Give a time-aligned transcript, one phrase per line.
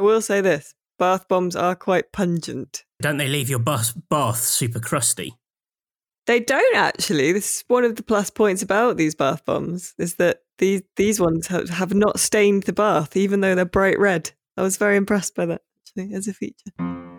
[0.00, 2.84] I will say this bath bombs are quite pungent.
[3.02, 5.34] Don't they leave your bath, bath super crusty?
[6.26, 7.32] They don't actually.
[7.32, 11.20] This is one of the plus points about these bath bombs is that these these
[11.20, 14.30] ones have, have not stained the bath, even though they're bright red.
[14.56, 17.09] I was very impressed by that actually as a feature.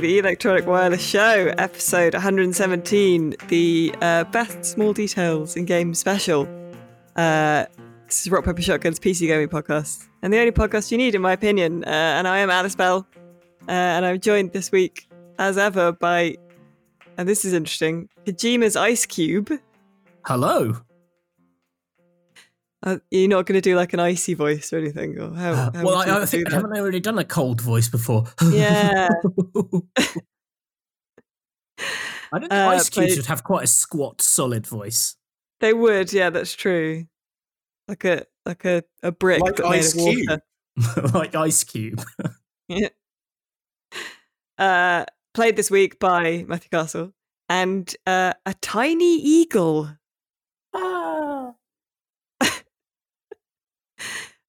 [0.00, 6.48] To the Electronic Wireless Show, episode 117, the uh, best small details in game special.
[7.16, 7.64] Uh,
[8.06, 11.22] this is Rock Paper Shotgun's PC gaming podcast, and the only podcast you need, in
[11.22, 11.82] my opinion.
[11.84, 13.08] Uh, and I am Alice Bell,
[13.66, 15.08] uh, and I'm joined this week,
[15.40, 16.36] as ever, by,
[17.16, 19.50] and this is interesting, Kojima's Ice Cube.
[20.24, 20.76] Hello.
[22.82, 25.50] Uh, you're not going to do like an icy voice or anything, or how?
[25.52, 28.24] Uh, how well, I, I think haven't I already done a cold voice before?
[28.50, 29.08] Yeah.
[32.30, 35.16] I don't think Uh, Ice Cube but- should have quite a squat, solid voice.
[35.60, 37.06] They would, yeah, that's true.
[37.88, 39.92] Like a like a, a brick Like Ice.
[39.94, 40.40] Cube.
[41.14, 42.02] like Ice Cube.
[42.68, 42.88] Yeah.
[44.58, 45.04] Uh,
[45.34, 47.12] played this week by Matthew Castle
[47.48, 49.88] and uh, a tiny eagle.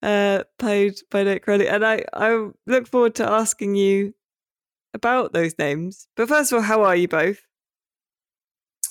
[0.02, 4.14] Uh, played by Nate Crowley, and I I look forward to asking you
[4.94, 6.08] about those names.
[6.16, 7.42] But first of all, how are you both?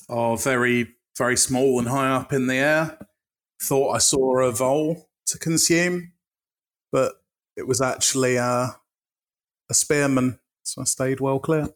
[0.08, 2.98] Oh, very, very small and high up in the air.
[3.62, 6.12] Thought I saw a vole to consume,
[6.92, 7.14] but
[7.56, 8.68] it was actually uh,
[9.70, 11.68] a spearman, so I stayed well clear.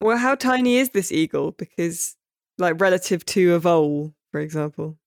[0.00, 1.52] Well, how tiny is this eagle?
[1.52, 2.16] Because
[2.58, 4.98] like relative to a vole, for example.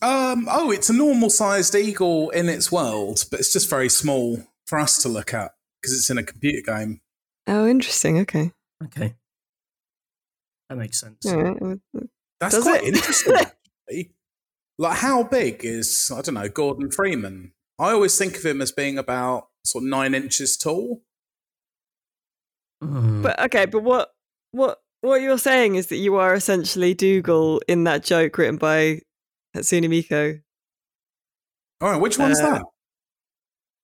[0.00, 4.44] Um, oh, it's a normal sized eagle in its world, but it's just very small
[4.66, 7.00] for us to look at because it's in a computer game.
[7.46, 8.18] Oh, interesting.
[8.20, 8.52] Okay.
[8.84, 9.14] Okay.
[10.68, 11.24] That makes sense.
[11.26, 11.60] All right.
[11.60, 11.78] well,
[12.40, 12.94] That's Does quite it?
[12.94, 13.34] interesting.
[13.88, 14.12] actually.
[14.78, 17.52] Like, how big is, I don't know, Gordon Freeman?
[17.78, 21.02] I always think of him as being about sort of nine inches tall.
[22.82, 23.22] Mm.
[23.22, 24.10] But okay, but what
[24.52, 29.00] what what you're saying is that you are essentially Dougal in that joke written by
[29.56, 30.40] Hatsune Miku,
[31.80, 32.62] All right, which one's Uh, that?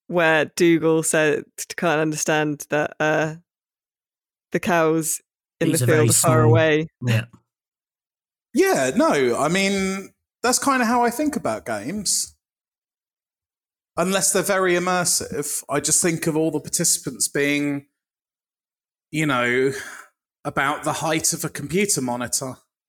[0.07, 1.45] where Dougal said
[1.77, 3.37] can't understand that uh,
[4.53, 5.21] the cows
[5.61, 6.51] in These the are field are far small.
[6.51, 6.87] away.
[7.07, 7.25] yeah.
[8.53, 10.11] Yeah, no, I mean,
[10.43, 12.37] that's kind of how I think about games.
[13.97, 17.87] Unless they're very immersive, I just think of all the participants being,
[19.11, 19.73] you know,
[20.45, 22.57] about the height of a computer monitor.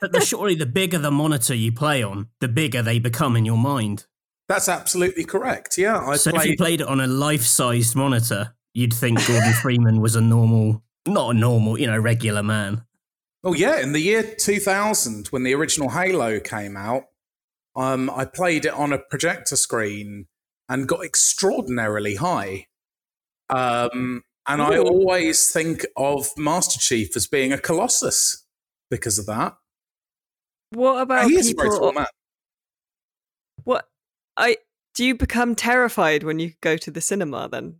[0.00, 3.44] But the, surely the bigger the monitor you play on, the bigger they become in
[3.44, 4.06] your mind.
[4.48, 5.78] That's absolutely correct.
[5.78, 6.58] Yeah, I so if you played.
[6.58, 11.38] played it on a life-sized monitor, you'd think Gordon Freeman was a normal, not a
[11.38, 12.84] normal, you know, regular man.
[13.44, 17.04] Oh yeah, in the year 2000, when the original Halo came out,
[17.74, 20.26] um, I played it on a projector screen
[20.68, 22.66] and got extraordinarily high.
[23.50, 28.44] Um, and I always think of Master Chief as being a colossus
[28.90, 29.54] because of that.
[30.74, 31.92] What about he is a very tall people?
[31.92, 32.06] man.
[33.64, 33.88] What
[34.36, 34.56] I
[34.94, 37.48] do you become terrified when you go to the cinema?
[37.50, 37.76] Then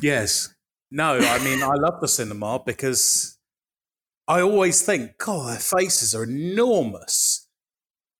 [0.00, 0.54] Yes.
[0.90, 3.38] No, I mean I love the cinema because
[4.28, 7.48] I always think, God, their faces are enormous.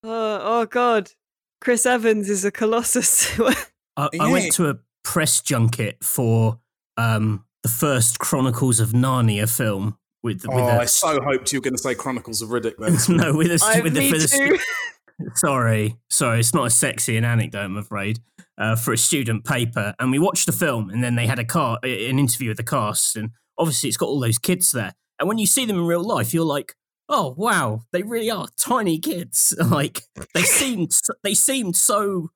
[0.05, 1.13] oh, oh god,
[1.61, 3.39] Chris Evans is a colossus.
[3.97, 6.61] I, I went to a press junket for
[6.97, 11.59] um, the first Chronicles of Narnia film with with oh, a, I so hoped you
[11.59, 12.77] were going to say Chronicles of Riddick.
[12.79, 13.17] Then.
[13.17, 14.61] no with a I, with the, me for the
[15.35, 18.21] sorry sorry it's not as sexy an anecdote I'm afraid
[18.59, 21.45] uh, for a student paper and we watched the film and then they had a
[21.45, 25.29] car an interview with the cast and obviously it's got all those kids there and
[25.29, 26.75] when you see them in real life you're like
[27.09, 30.03] oh wow they really are tiny kids like
[30.35, 30.91] they seemed
[31.23, 32.31] they seemed so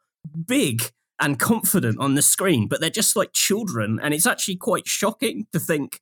[0.46, 4.86] big and confident on the screen but they're just like children and it's actually quite
[4.86, 6.00] shocking to think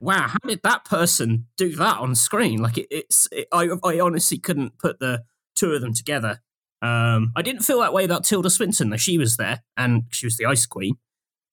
[0.00, 4.00] wow how did that person do that on screen like it, it's it, I, I
[4.00, 5.22] honestly couldn't put the
[5.54, 6.40] two of them together
[6.82, 8.96] Um, I didn't feel that way about Tilda Swinton though.
[8.96, 10.94] She was there, and she was the Ice Queen,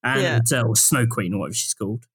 [0.04, 2.06] and uh, or Snow Queen or whatever she's called.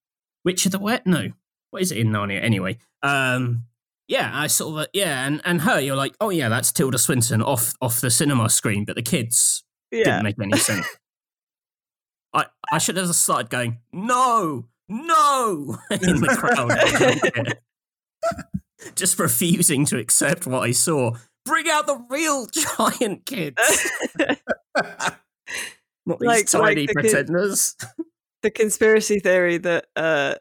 [0.47, 1.07] Witch of the Wet?
[1.07, 1.29] No,
[1.71, 2.43] what is it in Narnia?
[2.43, 3.65] Anyway, um,
[4.09, 6.97] yeah, I sort of uh, yeah, and and her, you're like, oh yeah, that's Tilda
[6.97, 10.05] Swinton off off the cinema screen, but the kids Yeah.
[10.05, 10.87] didn't make any sense.
[12.33, 17.55] I I should have started going no no in the crowd,
[18.95, 21.13] just refusing to accept what I saw.
[21.45, 22.47] Bring out the real
[22.79, 23.59] giant kids,
[26.07, 27.77] not these Like- like tiny the kid- pretenders.
[28.43, 30.35] the conspiracy theory that uh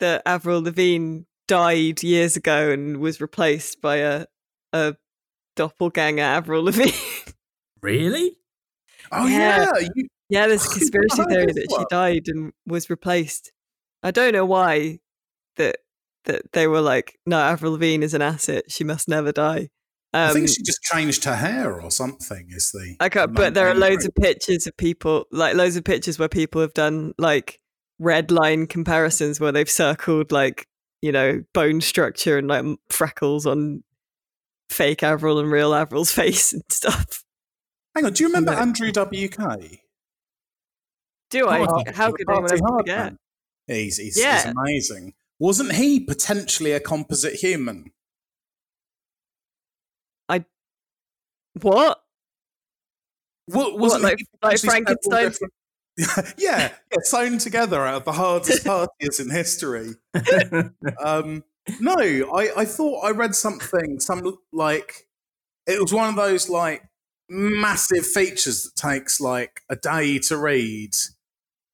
[0.00, 4.26] that Avril Lavigne died years ago and was replaced by a
[4.72, 4.94] a
[5.56, 6.92] doppelganger Avril Lavigne.
[7.82, 8.36] Really?
[9.12, 9.70] Oh Yeah.
[9.78, 13.52] yeah, you, yeah, there's a conspiracy theory that she died and was replaced.
[14.04, 15.00] I don't know why
[15.56, 15.78] that
[16.26, 18.70] that they were like, no, Avril Lavigne is an asset.
[18.70, 19.70] She must never die.
[20.12, 22.46] Um, I think she just changed her hair or something.
[22.50, 25.76] Is the I can't, the but there are loads of pictures of people, like loads
[25.76, 27.58] of pictures where people have done like
[27.98, 30.68] red line comparisons where they've circled like
[31.02, 33.82] you know bone structure and like freckles on
[34.70, 37.24] fake Avril and real Avril's face and stuff.
[37.94, 38.52] Hang on, do you remember.
[38.52, 39.80] Andrew WK?
[41.30, 41.66] Do I?
[41.66, 43.14] Party- How could anyone Party ever Hard forget?
[43.66, 44.42] He's, he's, Yeah.
[44.42, 45.14] he's amazing.
[45.38, 47.92] Wasn't he potentially a composite human?
[50.28, 50.44] I.
[51.60, 52.02] What,
[53.46, 55.32] What, wasn't like like Frankenstein?
[55.96, 56.72] yeah, yeah,
[57.02, 59.94] sewn together out of the hardest parties in history.
[61.04, 61.44] Um,
[61.80, 65.06] no, I, I thought I read something, some like
[65.66, 66.82] it was one of those like
[67.28, 70.90] massive features that takes like a day to read.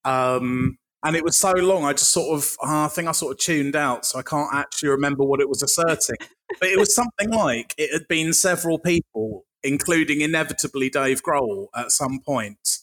[0.04, 3.32] Um, and it was so long, I just sort of, uh, I think I sort
[3.32, 6.16] of tuned out, so I can't actually remember what it was asserting.
[6.60, 11.90] But it was something like it had been several people, including inevitably Dave Grohl at
[11.92, 12.78] some point,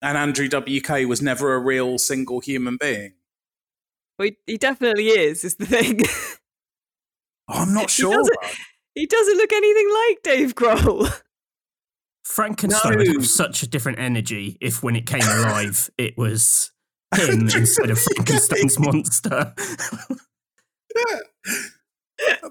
[0.00, 3.14] and Andrew WK was never a real single human being.
[4.18, 5.44] Well, he, he definitely is.
[5.44, 6.00] Is the thing.
[7.48, 8.14] I'm not He sure.
[8.14, 8.36] doesn't-
[8.94, 11.20] he doesn't look anything like Dave Grohl.
[12.24, 13.12] Frankenstein would No.
[13.14, 16.72] have such a different energy if, when it came alive, it was
[17.14, 19.54] him instead of Frankenstein's monster.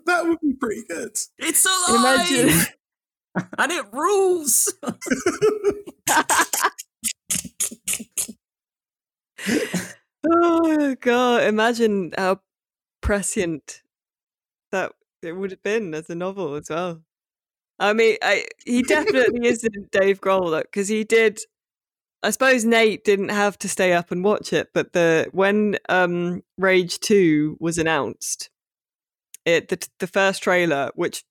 [0.06, 1.18] that would be pretty good.
[1.38, 2.68] It's alive, Imagine.
[3.58, 4.74] and it rules.
[10.30, 11.44] oh god!
[11.44, 12.42] Imagine how
[13.02, 13.82] prescient
[14.72, 17.02] that it would have been as a novel as well.
[17.80, 21.40] I mean, I, he definitely isn't Dave Grohl because he did.
[22.24, 26.44] I suppose Nate didn't have to stay up and watch it, but the when um,
[26.58, 28.50] Rage Two was announced,
[29.46, 31.24] it the the first trailer, which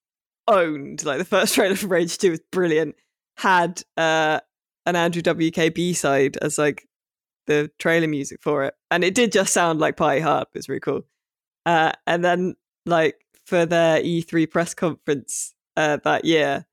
[0.49, 2.97] owned like the first trailer for Rage Two was brilliant,
[3.37, 4.41] had uh,
[4.87, 6.89] an Andrew WK B side as like
[7.47, 10.49] the trailer music for it, and it did just sound like Party Hard.
[10.55, 11.03] It was really cool.
[11.67, 12.57] Uh, and then
[12.87, 13.17] like
[13.47, 16.67] for their E3 press conference uh, that year,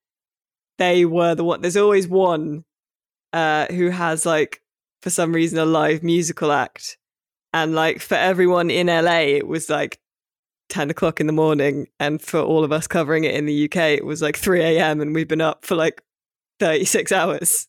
[0.80, 1.62] they were the one.
[1.62, 2.64] There's always one
[3.38, 4.62] uh, who has like
[5.02, 6.98] for some reason a live musical act,
[7.54, 10.00] and like for everyone in LA, it was like.
[10.70, 13.78] 10 o'clock in the morning and for all of us covering it in the uk
[13.78, 16.02] it was like 3 a.m and we've been up for like
[16.60, 17.68] 36 hours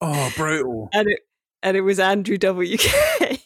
[0.00, 0.88] Oh, brutal.
[0.92, 1.20] and it
[1.62, 3.40] and it was andrew wk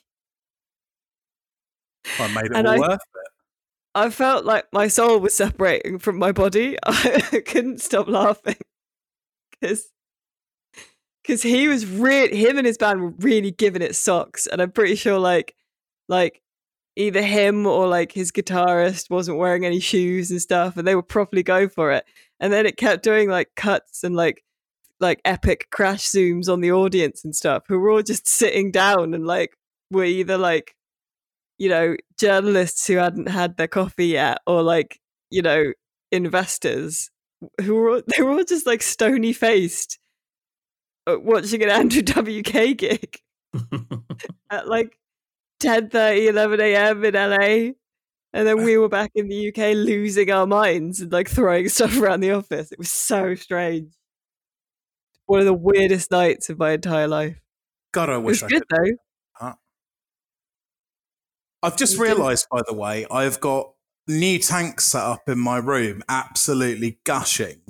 [2.19, 3.31] I made it And all I- worth it.
[3.95, 6.79] I felt like my soul was separating from my body.
[6.87, 8.57] I couldn't stop laughing
[9.53, 9.85] because
[11.25, 14.73] because he was really him and his band were really giving it socks, and I'm
[14.73, 15.55] pretty sure like
[16.09, 16.43] like
[16.97, 21.03] either him or like his guitarist wasn't wearing any shoes and stuff, and they were
[21.03, 22.05] properly going for it.
[22.41, 24.45] And then it kept doing like cuts and like
[25.01, 29.15] like epic crash zooms on the audience and stuff, who were all just sitting down
[29.15, 29.57] and like
[29.91, 30.75] were either like
[31.59, 35.01] you know, journalists who hadn't had their coffee yet, or like,
[35.31, 35.73] you know,
[36.11, 37.11] investors
[37.63, 39.99] who were they were all just like stony faced
[41.07, 42.03] watching an Andrew
[42.43, 43.19] WK gig
[44.51, 44.99] at like
[45.61, 47.05] 10 11 a.m.
[47.05, 47.73] in LA.
[48.33, 52.01] And then we were back in the UK losing our minds and like throwing stuff
[52.01, 52.73] around the office.
[52.73, 53.93] It was so strange.
[55.27, 57.41] One of the weirdest nights of my entire life.
[57.93, 58.97] God, I It was wish I good could.
[59.41, 59.53] though.
[61.63, 63.73] I've just realised, by the way, I've got
[64.07, 67.63] new tanks set up in my room, absolutely gushing.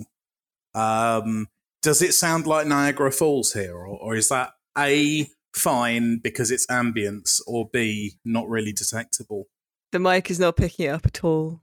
[0.74, 1.48] Um,
[1.84, 6.66] does it sound like Niagara Falls here, or, or is that A, fine because it's
[6.66, 9.44] ambience, or B, not really detectable?
[9.92, 11.60] The mic is not picking it up at all.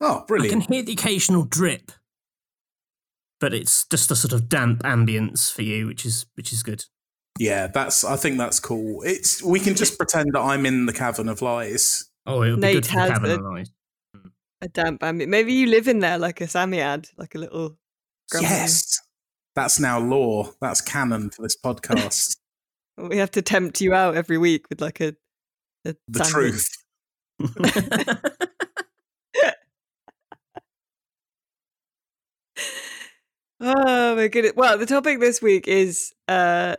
[0.00, 0.62] Oh, brilliant!
[0.62, 1.92] I can hear the occasional drip.
[3.38, 6.84] but it's just a sort of damp ambience for you, which is which is good.
[7.38, 8.02] Yeah, that's.
[8.04, 9.02] I think that's cool.
[9.02, 12.10] It's we can just pretend that I'm in the cavern of lies.
[12.26, 13.70] Oh, it would be Nate good for the has cabin a- of lies.
[14.62, 15.30] A damp ambient.
[15.30, 17.78] Maybe you live in there like a Psammead, like a little.
[18.30, 18.48] Grandma.
[18.48, 19.00] Yes,
[19.54, 20.52] that's now law.
[20.60, 22.36] That's canon for this podcast.
[22.96, 25.14] We have to tempt you out every week with like a.
[25.86, 26.68] a the truth.
[33.60, 34.54] Oh my goodness.
[34.56, 36.76] Well, the topic this week is uh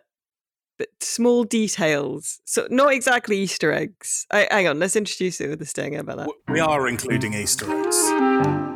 [0.99, 2.41] small details.
[2.45, 4.25] So not exactly Easter eggs.
[4.31, 6.29] I, hang on, let's introduce it with a stinger about that.
[6.47, 8.70] We are including Easter eggs.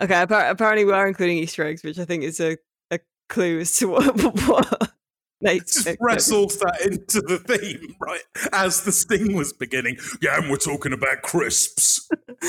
[0.00, 2.56] Okay, appar- apparently we are including Easter eggs, which I think is a,
[2.90, 4.92] a clue as to what, what
[5.40, 6.02] Nate's Just picked.
[6.02, 8.22] wrestled that into the theme, right?
[8.52, 9.96] As the sting was beginning.
[10.20, 12.08] Yeah, and we're talking about crisps,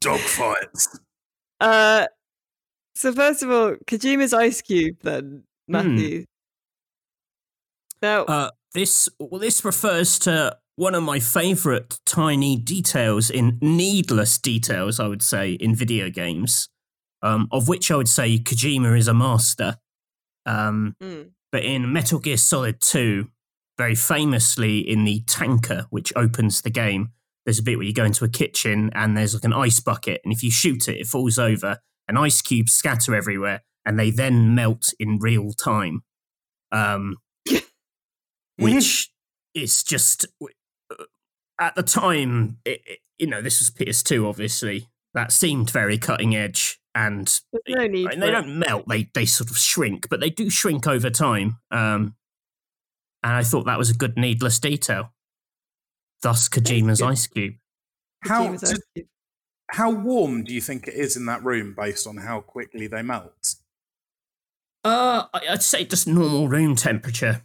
[0.00, 0.98] dogfights.
[1.60, 2.06] Uh
[2.96, 6.26] so first of all, Kojima's Ice Cube then, Matthew.
[8.00, 14.38] Now uh, this well, this refers to one of my favourite tiny details in needless
[14.38, 16.68] details, I would say, in video games,
[17.22, 19.76] um, of which I would say Kojima is a master.
[20.46, 23.28] Um, mm, but in Metal Gear Solid 2,
[23.78, 27.10] very famously in the tanker, which opens the game,
[27.44, 30.20] there's a bit where you go into a kitchen and there's like an ice bucket,
[30.24, 31.78] and if you shoot it, it falls over,
[32.08, 36.02] and ice cubes scatter everywhere, and they then melt in real time.
[36.72, 37.16] Um,
[38.58, 39.10] which
[39.54, 40.26] is just
[41.60, 44.88] at the time, it, it- you know, this was PS2, obviously.
[45.14, 47.32] That seemed very cutting edge, and
[47.68, 50.88] no need and they don't melt; they they sort of shrink, but they do shrink
[50.88, 51.58] over time.
[51.70, 52.16] Um,
[53.22, 55.12] and I thought that was a good needless detail.
[56.22, 57.00] Thus, Kojima's.
[57.00, 57.54] Ice Cube.
[58.24, 59.06] How Kojima's Ice Cube.
[59.70, 63.02] how warm do you think it is in that room based on how quickly they
[63.02, 63.54] melt?
[64.82, 67.44] Uh, I- I'd say just normal room temperature.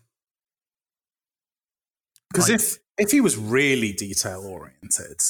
[2.31, 5.21] Because Like- if if he was really detail oriented,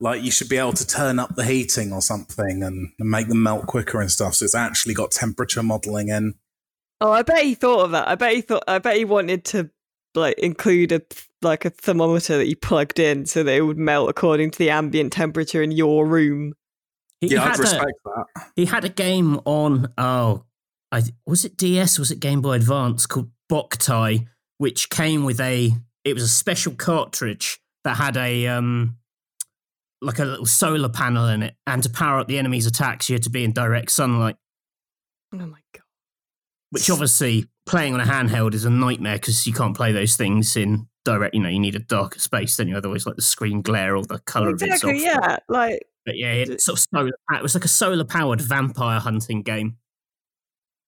[0.00, 3.28] like you should be able to turn up the heating or something and, and make
[3.28, 4.34] them melt quicker and stuff.
[4.34, 6.34] So it's actually got temperature modeling in.
[7.00, 8.08] Oh, I bet he thought of that.
[8.08, 8.64] I bet he thought.
[8.68, 9.70] I bet he wanted to
[10.14, 11.02] like include a
[11.42, 14.70] like a thermometer that you plugged in so that it would melt according to the
[14.70, 16.54] ambient temperature in your room.
[17.20, 18.26] He Yeah, I'd had a, respect that.
[18.54, 20.44] he had a game on oh,
[20.92, 21.98] I was it DS?
[21.98, 24.26] Was it Game Boy Advance called Boktai,
[24.58, 25.72] which came with a
[26.06, 28.96] it was a special cartridge that had a um
[30.00, 33.14] like a little solar panel in it, and to power up the enemy's attacks, you
[33.14, 34.36] had to be in direct sunlight.
[35.34, 35.82] Oh my god!
[36.70, 40.56] Which obviously playing on a handheld is a nightmare because you can't play those things
[40.56, 41.34] in direct.
[41.34, 42.76] You know, you need a darker space, don't you?
[42.76, 44.90] Otherwise, like the screen glare or the color of it's off.
[44.90, 45.02] Exactly.
[45.02, 45.38] Yeah.
[45.48, 49.42] Like But yeah, it sort of solar, it was like a solar powered vampire hunting
[49.42, 49.78] game.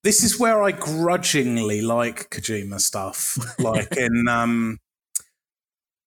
[0.05, 3.37] This is where I grudgingly like Kojima stuff.
[3.59, 4.79] like in um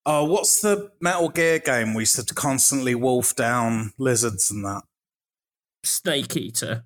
[0.05, 4.83] Oh, what's the Metal Gear game we used to constantly wolf down lizards and that?
[5.83, 6.85] Snake Eater.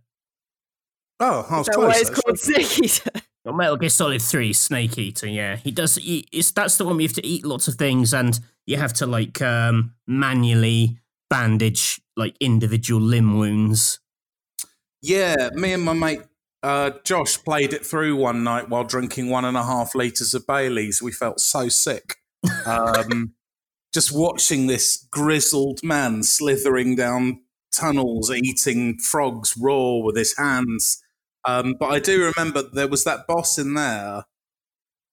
[1.20, 1.86] Oh, I was that close.
[1.88, 2.22] why it's actually.
[2.24, 3.12] called Snake Eater?
[3.46, 5.28] Well, Metal Gear Solid Three, Snake Eater.
[5.28, 5.98] Yeah, he does.
[5.98, 8.78] He, it's that's the one where you have to eat lots of things, and you
[8.78, 10.98] have to like um, manually
[11.30, 14.00] bandage like individual limb wounds.
[15.04, 16.22] Yeah, me and my mate
[16.64, 20.48] uh, Josh played it through one night while drinking one and a half liters of
[20.48, 21.00] Bailey's.
[21.00, 22.16] We felt so sick.
[22.66, 23.34] Um,
[23.94, 27.42] just watching this grizzled man slithering down
[27.74, 31.02] tunnels, eating frogs raw with his hands.
[31.46, 34.24] Um, but I do remember there was that boss in there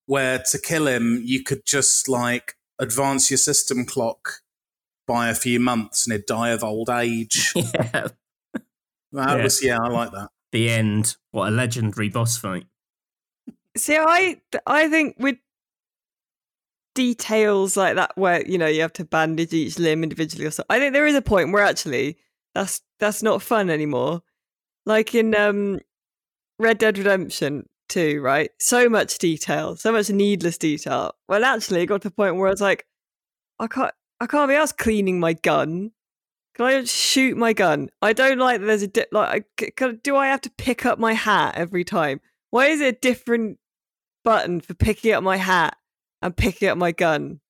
[0.07, 4.41] where to kill him, you could just like advance your system clock
[5.07, 7.53] by a few months and he'd die of old age.
[7.57, 8.09] yeah,
[9.13, 9.43] That Yeah.
[9.43, 10.29] was, yeah, I like that.
[10.53, 11.17] the end.
[11.31, 12.65] What a legendary boss fight.
[13.77, 15.37] See, I I think with
[16.95, 20.65] details like that, where you know you have to bandage each limb individually or so,
[20.69, 22.19] I think there is a point where actually
[22.55, 24.23] that's that's not fun anymore.
[24.87, 25.81] Like in um,
[26.59, 28.51] Red Dead Redemption Two, right?
[28.59, 31.13] So much detail, so much needless detail.
[31.29, 32.87] Well, actually, it got to the point where I was like,
[33.59, 35.93] I can't, I can't be asked cleaning my gun.
[36.55, 37.91] Can I just shoot my gun?
[38.03, 38.67] I don't like that.
[38.67, 39.47] There's a di- like.
[39.61, 42.21] I, can, do I have to pick up my hat every time?
[42.51, 43.59] Why is it a different
[44.25, 45.77] button for picking up my hat
[46.23, 47.41] and picking up my gun?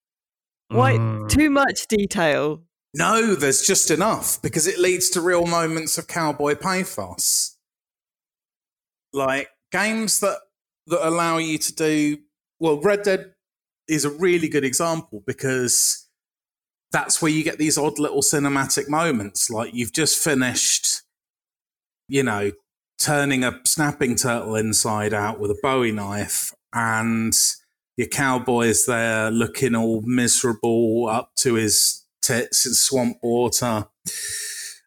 [0.69, 1.29] Why Mm.
[1.29, 2.63] too much detail?
[2.95, 7.57] No, there's just enough because it leads to real moments of cowboy pathos.
[9.13, 10.39] Like games that
[10.87, 12.19] that allow you to do
[12.59, 13.35] well, Red Dead
[13.89, 16.09] is a really good example because
[16.93, 19.51] that's where you get these odd little cinematic moments.
[19.51, 21.03] Like you've just finished,
[22.09, 22.53] you know,
[22.99, 27.35] turning a snapping turtle inside out with a bowie knife, and
[28.03, 33.87] your cowboy's there looking all miserable up to his tits in swamp water.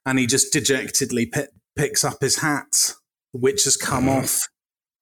[0.06, 1.46] And he just dejectedly p-
[1.78, 2.94] picks up his hat,
[3.32, 4.50] which has come off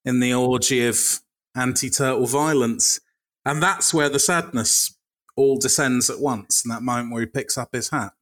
[0.05, 1.21] in the orgy of
[1.55, 2.99] anti turtle violence.
[3.45, 4.95] And that's where the sadness
[5.35, 8.13] all descends at once in that moment where he picks up his hat.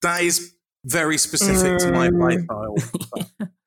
[0.00, 0.54] That is
[0.86, 3.50] very specific to my Mm.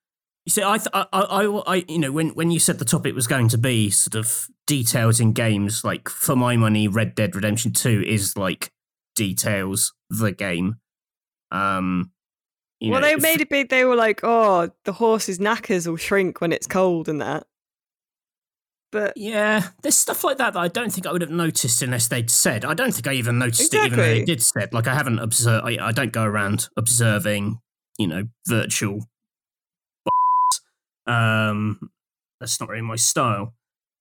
[0.46, 3.16] You see, I, th- I, I, I, you know, when when you said the topic
[3.16, 7.36] was going to be sort of details in games, like for my money, Red Dead
[7.36, 8.72] Redemption Two is like
[9.16, 10.78] details the game.
[11.52, 12.12] Um,
[12.82, 13.70] you well, know, they made it big.
[13.70, 17.48] They were like, "Oh, the horse's knackers will shrink when it's cold," and that.
[18.94, 22.10] But Yeah, there's stuff like that that I don't think I would have noticed unless
[22.10, 22.64] they'd said.
[22.64, 24.72] I don't think I even noticed it, even though they did said.
[24.72, 25.66] Like I haven't observed.
[25.66, 27.58] I, I don't go around observing,
[27.98, 29.08] you know, virtual.
[31.06, 31.90] Um,
[32.40, 33.54] that's not really my style.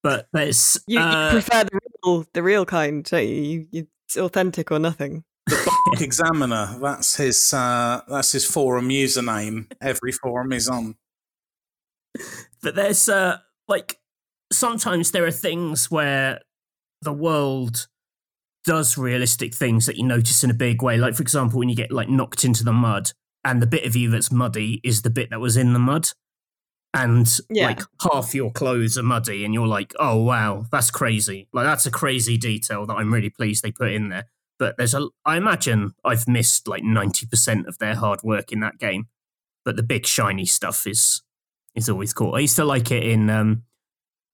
[0.03, 3.35] But there's you, you uh, prefer the real, the real kind, don't you?
[3.35, 5.25] you, you it's authentic or nothing.
[5.49, 9.71] Book Examiner, that's his uh, that's his forum username.
[9.81, 10.97] Every forum is on.
[12.63, 13.99] but there's uh like
[14.53, 16.41] sometimes there are things where
[17.01, 17.87] the world
[18.65, 21.75] does realistic things that you notice in a big way like for example when you
[21.75, 23.11] get like knocked into the mud
[23.45, 26.11] and the bit of you that's muddy is the bit that was in the mud
[26.95, 27.67] and Yeah.
[27.69, 27.81] like
[28.13, 31.91] half your clothes are muddy and you're like oh wow that's crazy like that's a
[31.91, 34.27] crazy detail that i'm really pleased they put in there
[34.59, 38.79] but there's a i imagine i've missed like 90% of their hard work in that
[38.79, 39.07] game
[39.65, 41.23] but the big shiny stuff is
[41.75, 42.35] is always cool.
[42.35, 43.63] I used to like it in um,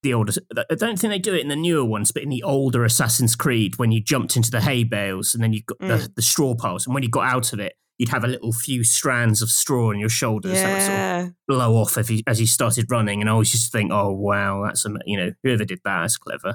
[0.02, 0.32] the older.
[0.70, 3.36] I don't think they do it in the newer ones, but in the older Assassin's
[3.36, 6.14] Creed, when you jumped into the hay bales and then you got the, Mm.
[6.16, 8.84] the straw piles, and when you got out of it, you'd have a little few
[8.84, 12.40] strands of straw on your shoulders that would sort of blow off as you, as
[12.40, 13.20] you started running.
[13.20, 16.04] And I always used to think, oh wow, that's a, you know whoever did that
[16.06, 16.54] is clever.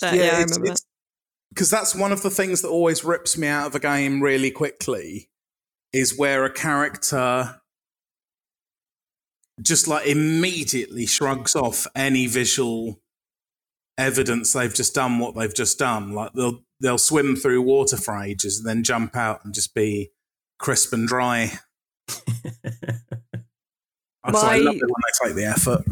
[0.00, 0.80] that- yeah, I it's- remember that.
[1.50, 4.50] because that's one of the things that always rips me out of a game really
[4.52, 5.28] quickly
[5.92, 7.60] is where a character
[9.60, 13.00] just like immediately shrugs off any visual
[13.98, 18.16] evidence they've just done what they've just done like they'll they'll swim through water for
[18.18, 20.10] ages and then jump out and just be
[20.58, 21.50] crisp and dry
[24.22, 25.82] I so I love My- it when they take the effort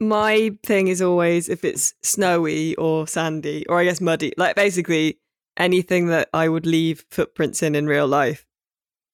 [0.00, 5.18] My thing is always if it's snowy or sandy, or I guess muddy, like basically
[5.58, 8.46] anything that I would leave footprints in in real life.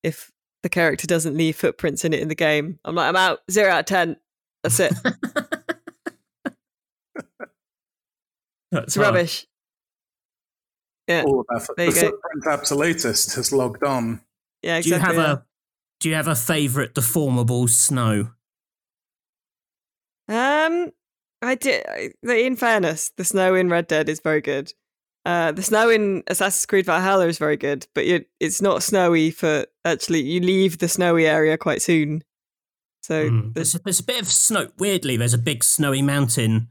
[0.05, 0.31] If
[0.63, 3.41] the character doesn't leave footprints in it in the game, I'm like, I'm out.
[3.51, 4.17] Zero out of ten.
[4.63, 4.93] That's it.
[5.05, 5.17] That's
[8.73, 9.07] It's hard.
[9.15, 9.47] rubbish.
[11.09, 12.11] Yeah, all of effort There the you go.
[12.11, 14.21] footprint absolutist has logged on
[14.63, 14.91] yeah, exactly.
[14.91, 15.33] Do you have yeah.
[15.35, 15.43] a
[16.01, 18.31] Do you have a favorite deformable snow?
[20.29, 20.91] Um,
[21.43, 21.85] I did.
[21.89, 24.73] I- In fairness, the snow in Red Dead is very good.
[25.25, 29.31] Uh, the snow in Assassin's Creed Valhalla is very good, but you, it's not snowy
[29.31, 30.23] for actually.
[30.23, 32.23] You leave the snowy area quite soon,
[33.03, 33.55] so Mm.
[33.55, 34.69] there's- There's, a, there's a bit of snow.
[34.79, 36.69] Weirdly, there's a big snowy mountain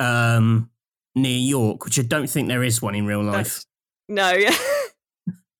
[0.00, 0.70] um,
[1.14, 3.34] near York, which I don't think there is one in real life.
[3.36, 3.66] that's-
[4.08, 4.54] no, yeah.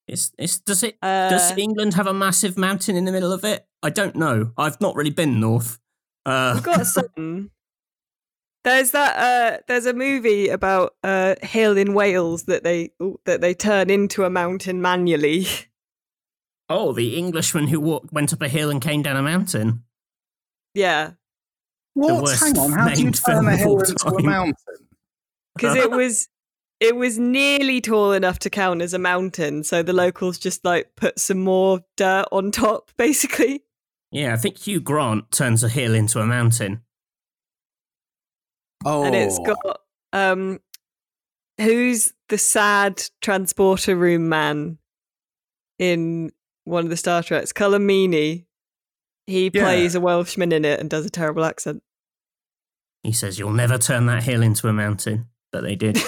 [0.08, 3.44] It's, it's does it Uh, does England have a massive mountain in the middle of
[3.44, 3.66] it?
[3.82, 4.52] I don't know.
[4.58, 5.78] I've not really been north.
[6.26, 7.50] Uh, we've got some.
[8.64, 9.16] There's that.
[9.16, 12.90] Uh, there's a movie about a hill in Wales that they
[13.24, 15.46] that they turn into a mountain manually.
[16.68, 19.84] oh, the Englishman who walked, went up a hill and came down a mountain.
[20.74, 21.12] yeah,
[21.94, 22.38] What?
[22.38, 22.72] Hang on.
[22.72, 24.54] How do you turn a hill all into a mountain?
[25.56, 26.28] Because it was
[26.80, 30.90] it was nearly tall enough to count as a mountain so the locals just like
[30.96, 33.62] put some more dirt on top basically.
[34.10, 36.82] Yeah, I think Hugh Grant turns a hill into a mountain.
[38.84, 39.80] Oh, and it's got
[40.12, 40.60] um
[41.60, 44.78] who's the sad transporter room man
[45.78, 46.32] in
[46.64, 47.52] one of the star treks?
[47.52, 48.46] Colm Meaney
[49.28, 49.62] he Yeah.
[49.62, 51.82] plays a welshman in it and does a terrible accent.
[53.04, 55.98] He says, "You'll never turn that hill into a mountain," but they did.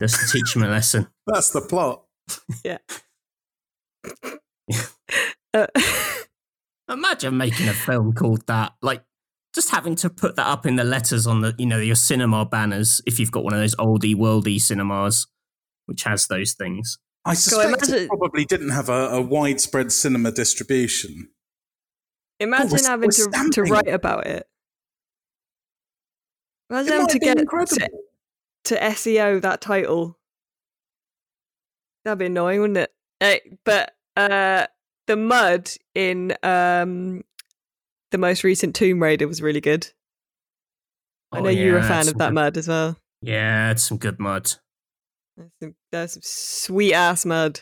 [0.00, 1.08] Just to teach him a lesson.
[1.26, 2.04] that's the plot.
[2.64, 2.78] Yeah.
[5.54, 5.66] uh,
[6.88, 8.72] Imagine making a film called that.
[8.80, 9.02] Like
[9.54, 12.46] just having to put that up in the letters on the, you know, your cinema
[12.46, 15.26] banners if you've got one of those oldie worldy cinemas,
[15.86, 16.98] which has those things.
[17.24, 21.28] I suspect imagine- it probably didn't have a, a widespread cinema distribution.
[22.38, 24.46] imagine we're- having we're to, to write about it
[26.70, 27.88] Imagine to get to,
[28.64, 30.16] to SEO that title.
[32.04, 32.92] That'd be annoying, wouldn't it?
[33.20, 34.66] Eh, but uh,
[35.06, 37.22] the mud in um,
[38.10, 39.88] the most recent Tomb Raider was really good.
[41.32, 42.96] I Oh, know you're a fan of that good- mud as well.
[43.22, 44.50] Yeah, it's some good mud.
[45.36, 47.60] There's some, there's some sweet ass mud.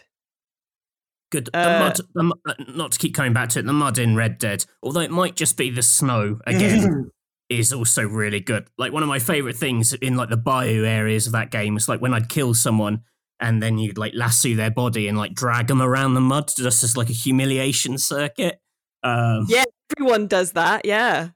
[1.33, 1.51] Good.
[1.53, 4.39] Uh, mud, the, uh, not to keep coming back to it, the mud in Red
[4.39, 7.11] Dead, although it might just be the snow again,
[7.49, 8.69] is also really good.
[8.79, 11.89] Like one of my favorite things in like the bayou areas of that game is
[11.89, 13.03] like when I'd kill someone
[13.41, 16.83] and then you'd like lasso their body and like drag them around the mud just
[16.85, 18.61] as like a humiliation circuit.
[19.03, 19.65] Um, Yeah.
[19.97, 21.31] Everyone does that, yeah.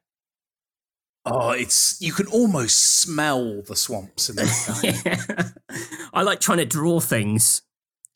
[1.25, 4.95] oh, it's you can almost smell the swamps in this game.
[6.13, 7.63] I like trying to draw things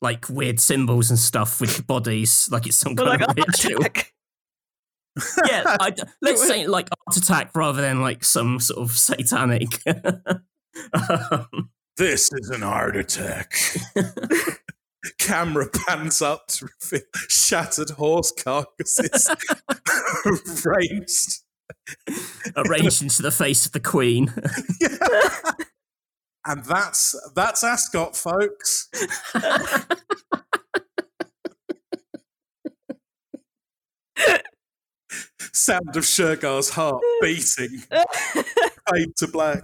[0.01, 3.47] like weird symbols and stuff with bodies, like it's some But kind like, of art
[3.47, 3.83] ritual.
[5.49, 9.67] yeah, I, let's say like art attack rather than like some sort of satanic.
[10.93, 13.53] um, this is an heart attack.
[15.19, 19.29] Camera pans up to reveal shattered horse carcasses
[20.65, 21.43] arranged.
[22.57, 24.33] arranged into the face of the queen.
[26.45, 28.89] and that's that's Ascot, folks.
[35.57, 37.79] Sound of Shergar's heart beating,
[38.89, 39.63] fade to black.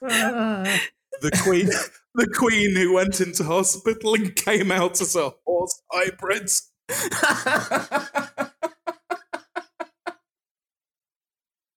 [1.20, 1.68] The queen,
[2.14, 6.48] the queen who went into hospital and came out as a horse hybrid.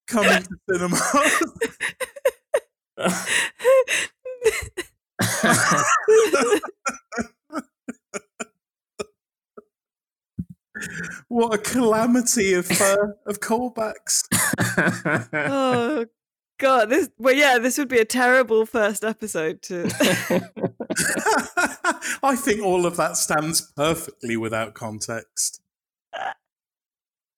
[0.07, 1.01] Coming to cinemas.
[11.41, 14.23] what a calamity of uh, of callbacks.
[15.33, 16.05] oh
[16.59, 19.85] god, this well yeah, this would be a terrible first episode to
[22.23, 25.61] I think all of that stands perfectly without context.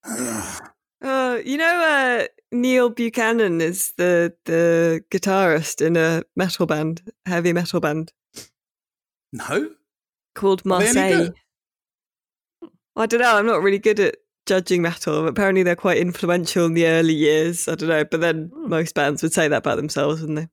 [1.04, 7.52] Uh, you know, uh, Neil Buchanan is the the guitarist in a metal band, heavy
[7.52, 8.14] metal band
[9.34, 9.72] no?
[10.34, 11.34] called Marseille.
[12.96, 13.02] Good?
[13.02, 13.38] I don't know.
[13.38, 15.22] I'm not really good at judging metal.
[15.24, 17.68] But apparently, they're quite influential in the early years.
[17.68, 18.70] I don't know, but then Hmm.
[18.70, 20.48] most bands would say that about themselves, wouldn't they?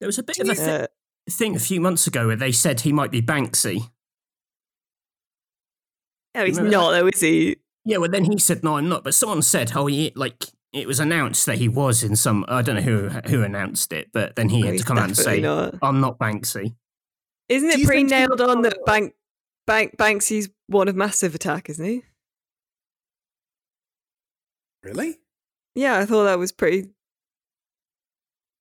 [0.00, 0.86] there was a bit Do of a you thi- Uh,
[1.30, 3.90] thing a few months ago where they said he might be Banksy.
[6.34, 7.56] oh, he's Remember not, though, is he?
[7.84, 9.02] Yeah, well, then he said no, I'm not.
[9.04, 12.44] But someone said, oh, he like it was announced that he was in some.
[12.48, 15.08] I don't know who who announced it, but then he No, had to come out
[15.08, 15.74] and definitely say, not.
[15.82, 16.74] I'm not Banksy.
[17.48, 19.14] Isn't it you pretty think he- nailed on that Bank,
[19.68, 22.02] Bank Banksy's one of Massive Attack, isn't he?
[24.82, 25.18] Really?
[25.74, 26.88] Yeah, I thought that was pretty.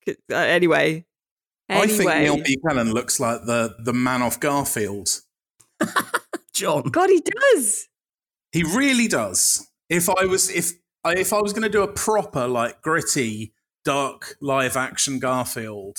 [0.08, 1.06] Uh, anyway,
[1.70, 5.10] I think anyway, Neil Buchanan looks like the the man off Garfield.
[6.54, 6.84] John.
[6.84, 7.22] God, he
[7.54, 7.88] does.
[8.52, 9.68] He really does.
[9.90, 10.72] If I was if
[11.04, 13.54] I- if I was going to do a proper like gritty
[13.86, 15.98] dark live action Garfield,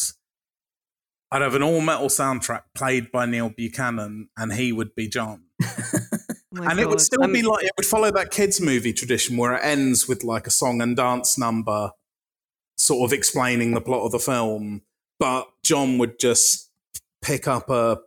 [1.30, 5.44] I'd have an all metal soundtrack played by Neil Buchanan, and he would be John.
[6.56, 9.36] Oh and it would still Um, be like it would follow that kids movie tradition
[9.36, 11.90] where it ends with like a song and dance number,
[12.78, 14.80] sort of explaining the plot of the film.
[15.20, 16.70] But John would just
[17.22, 17.98] pick up a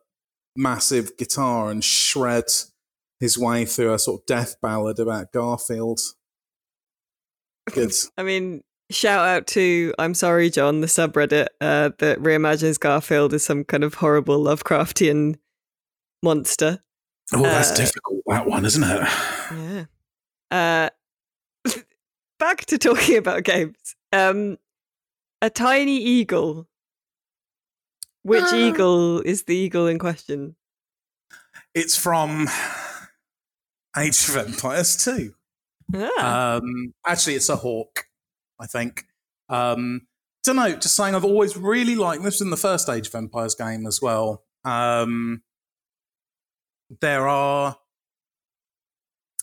[0.56, 2.46] massive guitar and shred
[3.20, 6.00] his way through a sort of death ballad about Garfield.
[7.74, 7.94] Good.
[8.18, 13.44] I mean, shout out to I'm sorry, John, the subreddit uh, that reimagines Garfield as
[13.44, 15.36] some kind of horrible Lovecraftian
[16.24, 16.84] monster.
[17.34, 19.08] Oh, that's Uh, difficult, that one, isn't it?
[19.52, 19.86] Yeah.
[20.52, 20.90] Uh,
[22.40, 23.96] back to talking about games.
[24.12, 24.58] Um,
[25.42, 26.68] a tiny eagle.
[28.24, 28.56] Which Ah.
[28.56, 30.56] eagle is the eagle in question?
[31.74, 32.48] It's from
[33.98, 35.34] Age of Empires 2.
[35.96, 38.06] Ah, Um, actually, it's a hawk,
[38.62, 39.06] I think.
[39.50, 40.08] Um,
[40.44, 40.72] don't know.
[40.74, 44.00] Just saying, I've always really liked this in the first Age of Empires game as
[44.02, 44.44] well.
[44.64, 45.44] Um,
[47.00, 47.78] there are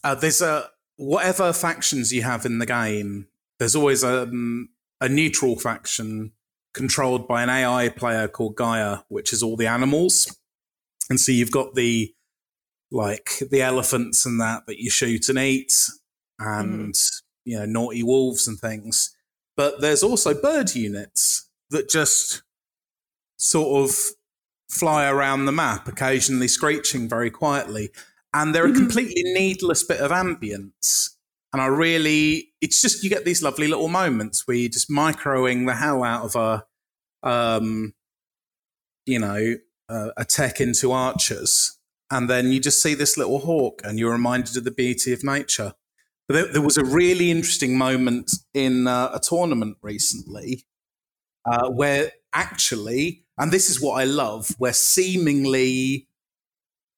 [0.04, 3.28] uh, there's a whatever factions you have in the game.
[3.58, 4.68] There's always um,
[5.00, 6.32] a neutral faction
[6.74, 10.36] controlled by an AI player called Gaia, which is all the animals.
[11.10, 12.14] And so you've got the
[12.90, 15.72] like the elephants and that that you shoot and eat,
[16.38, 16.94] and
[17.48, 19.16] you know naughty wolves and things.
[19.56, 22.42] But there's also bird units that just
[23.38, 23.96] sort of
[24.70, 27.90] fly around the map, occasionally screeching very quietly.
[28.34, 31.10] and they're a completely needless bit of ambience.
[31.52, 35.66] And I really, it's just you get these lovely little moments where you're just microing
[35.66, 37.94] the hell out of a, um,
[39.06, 39.56] you know,
[39.88, 41.78] uh, a tech into archers,
[42.10, 45.24] and then you just see this little hawk, and you're reminded of the beauty of
[45.24, 45.72] nature.
[46.28, 50.66] There, there was a really interesting moment in uh, a tournament recently
[51.46, 56.08] uh, where actually, and this is what I love, where seemingly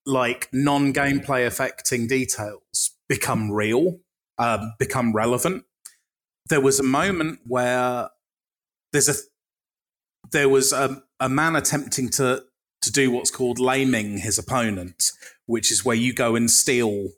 [0.07, 4.01] like non gameplay affecting details become real,
[4.39, 5.65] um, become relevant.
[6.49, 8.09] There was a moment where
[8.93, 9.15] there's a
[10.33, 12.45] there was a, a man attempting to
[12.83, 15.13] to do what's called laming his opponent,
[15.47, 17.11] which is where you go and steal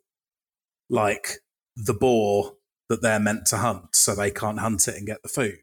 [0.90, 1.38] like
[1.76, 2.54] the boar
[2.88, 5.58] that they're meant to hunt so they can't hunt it and get the food.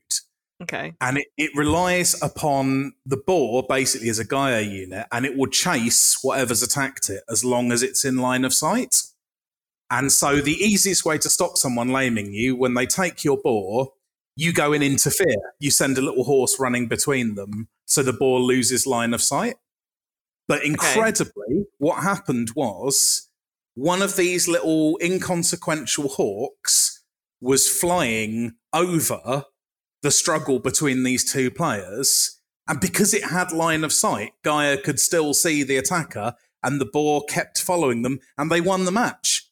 [0.62, 0.94] Okay.
[1.00, 5.48] And it, it relies upon the boar basically as a Gaia unit and it will
[5.48, 8.96] chase whatever's attacked it as long as it's in line of sight.
[9.90, 13.94] And so the easiest way to stop someone laming you when they take your boar,
[14.36, 15.54] you go and interfere.
[15.60, 19.56] You send a little horse running between them so the boar loses line of sight.
[20.48, 21.66] But incredibly, okay.
[21.78, 23.29] what happened was
[23.80, 27.02] one of these little inconsequential hawks
[27.40, 29.46] was flying over
[30.02, 32.42] the struggle between these two players.
[32.68, 36.86] And because it had line of sight, Gaia could still see the attacker, and the
[36.86, 39.50] boar kept following them, and they won the match.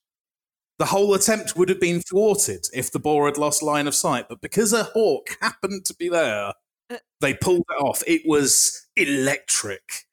[0.77, 4.27] The whole attempt would have been thwarted if the boar had lost line of sight,
[4.27, 6.53] but because a hawk happened to be there,
[6.89, 6.97] uh.
[7.21, 8.03] they pulled it off.
[8.05, 10.05] It was electric.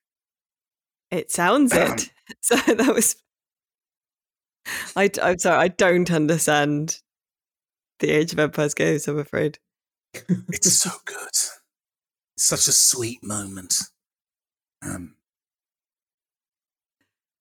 [1.11, 2.11] It sounds it.
[2.41, 3.17] So that was.
[4.97, 7.01] I, I'm sorry, I don't understand
[8.01, 9.59] the Age of Empires games, I'm afraid
[10.49, 11.17] it's so good.
[12.37, 13.79] Such a sweet moment.
[14.83, 15.15] Um,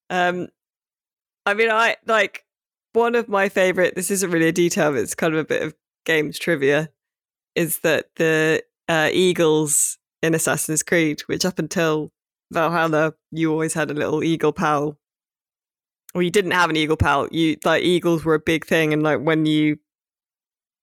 [0.10, 0.48] um,
[1.46, 2.46] I mean, I like
[2.94, 3.96] one of my favorite.
[3.96, 6.90] This isn't really a detail, but it's kind of a bit of games trivia.
[7.56, 12.12] Is that the uh, eagles in Assassin's Creed, which up until
[12.52, 14.98] Valhalla, you always had a little eagle pal,
[16.14, 19.04] or you didn't have an eagle pelt, You like eagles were a big thing, and
[19.04, 19.78] like when you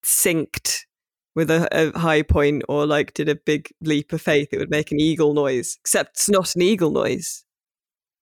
[0.04, 0.84] synced
[1.34, 4.70] with a, a, high point or like did a big leap of faith, it would
[4.70, 5.78] make an eagle noise.
[5.80, 7.44] Except it's not an eagle noise.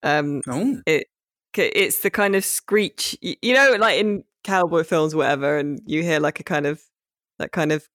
[0.03, 0.81] Um, oh.
[0.87, 1.09] it
[1.55, 6.21] it's the kind of screech, you know, like in cowboy films, whatever, and you hear
[6.21, 6.83] like a kind of
[7.39, 7.89] that kind of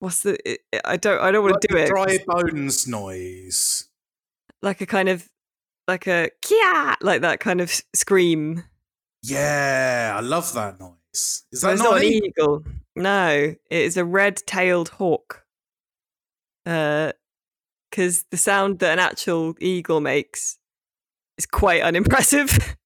[0.00, 0.58] what's the?
[0.84, 1.88] I don't I don't want like to do it.
[1.88, 3.88] Dry bones noise,
[4.62, 5.28] like a kind of
[5.90, 8.62] like a kia, like that kind of scream.
[9.22, 11.42] Yeah, I love that noise.
[11.50, 12.64] Is that not, not an eagle?
[12.94, 15.44] No, it is a red-tailed hawk.
[16.64, 17.12] Uh,
[17.90, 20.58] because the sound that an actual eagle makes
[21.36, 22.76] is quite unimpressive.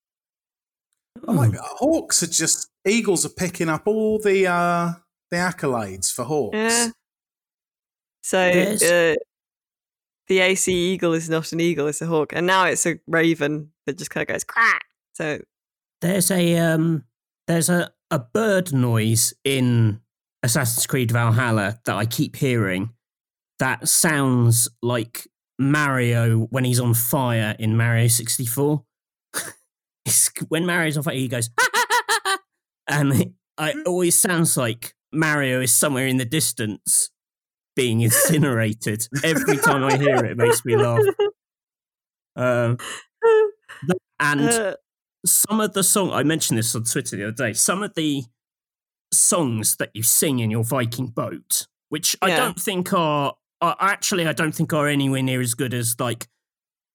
[1.28, 4.92] oh my god, hawks are just eagles are picking up all the uh
[5.30, 6.56] the accolades for hawks.
[6.56, 6.88] Yeah.
[8.22, 9.14] So uh,
[10.28, 13.70] the AC eagle is not an eagle; it's a hawk, and now it's a raven
[13.86, 14.84] that just kind of goes quack.
[15.14, 15.40] So
[16.00, 17.04] there's a um,
[17.46, 20.00] there's a a bird noise in
[20.42, 22.90] Assassin's Creed Valhalla that I keep hearing
[23.58, 25.26] that sounds like
[25.58, 28.84] Mario when he's on fire in Mario 64.
[30.48, 31.50] when Mario's on fire, he goes,
[32.88, 37.10] and it, it always sounds like Mario is somewhere in the distance
[37.76, 39.08] being incinerated.
[39.22, 41.04] Every time I hear it, it makes me laugh.
[42.36, 42.78] Um,
[44.20, 44.76] and uh,
[45.24, 47.52] some of the song I mentioned this on Twitter the other day.
[47.52, 48.24] Some of the
[49.12, 52.34] songs that you sing in your Viking boat, which yeah.
[52.34, 55.96] I don't think are, are actually I don't think are anywhere near as good as
[55.98, 56.26] like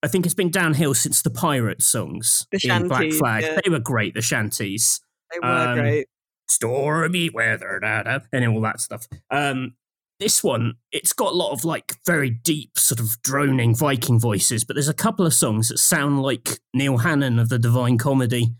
[0.02, 3.42] I think it's been downhill since the pirate songs the shanties, in Black Flag.
[3.42, 3.60] Yeah.
[3.62, 5.00] They were great, the shanties.
[5.32, 6.06] They were um, great.
[6.48, 9.06] Stormy weather, da, da, and all that stuff.
[9.30, 9.74] Um,
[10.20, 14.62] this one, it's got a lot of like very deep, sort of droning Viking voices,
[14.62, 18.54] but there's a couple of songs that sound like Neil Hannon of the Divine Comedy.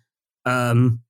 [0.44, 1.02] Um,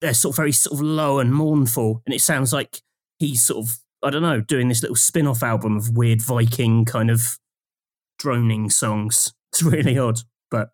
[0.00, 2.82] they're sort of very sort of low and mournful, and it sounds like
[3.18, 7.10] he's sort of I don't know doing this little spin-off album of weird Viking kind
[7.10, 7.38] of
[8.18, 9.32] droning songs.
[9.52, 10.70] It's really odd, but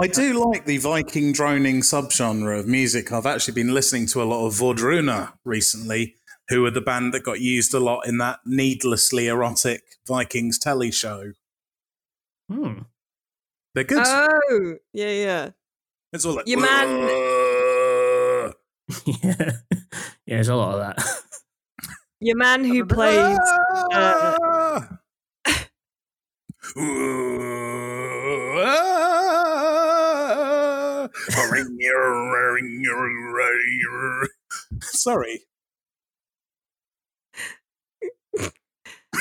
[0.00, 3.12] I do like the Viking droning subgenre of music.
[3.12, 6.17] I've actually been listening to a lot of Wardruna recently,
[6.48, 10.90] who are the band that got used a lot in that needlessly erotic Vikings telly
[10.90, 11.32] show.
[12.50, 12.80] Hmm.
[13.74, 14.02] They're good.
[14.04, 15.50] Oh, yeah, yeah.
[16.12, 16.88] It's all like your man.
[19.06, 19.50] yeah, yeah.
[20.26, 20.98] There's a lot of that.
[22.20, 23.38] Your man who played.
[23.92, 24.80] Uh...
[34.80, 35.40] Sorry,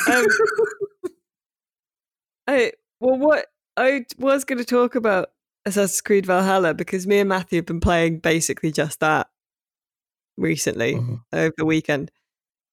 [0.09, 0.25] um,
[2.47, 5.29] I well, what I was going to talk about
[5.65, 9.27] Assassin's Creed Valhalla because me and Matthew have been playing basically just that
[10.37, 11.21] recently Mhm.
[11.33, 12.11] over the weekend,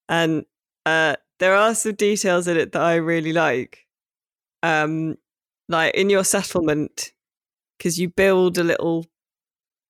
[0.09, 0.45] and
[0.87, 3.87] uh, there are some details in it that I really like.
[4.63, 5.19] Um,
[5.69, 7.13] like in your settlement,
[7.79, 9.07] because you build a little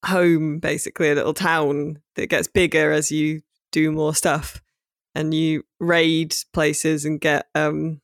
[0.07, 4.63] home, basically a little town that gets bigger as you do more stuff,
[5.15, 8.01] and you raid places and get um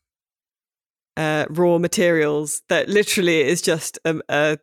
[1.16, 4.56] uh, raw materials that literally is just um, uh,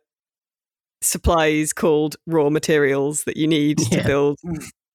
[1.00, 4.38] supplies called raw materials that you need to build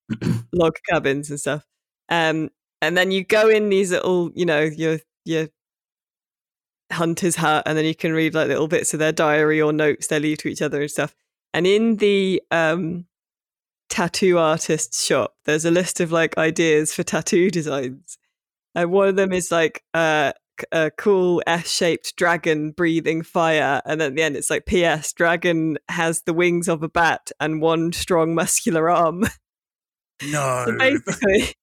[0.54, 1.66] log cabins and stuff.
[2.10, 2.50] Um,
[2.82, 5.48] and then you go in these little, you know, your your
[6.92, 10.08] hunter's hut, and then you can read like little bits of their diary or notes
[10.08, 11.16] they leave to each other and stuff.
[11.54, 13.06] And in the um,
[13.94, 18.18] tattoo artist shop, there's a list of like ideas for tattoo designs.
[18.74, 20.34] And one of them is like uh,
[20.72, 25.14] a cool S-shaped dragon breathing fire, and at the end it's like P.S.
[25.14, 29.26] Dragon has the wings of a bat and one strong muscular arm.
[30.30, 30.66] No.
[30.66, 31.54] So basically,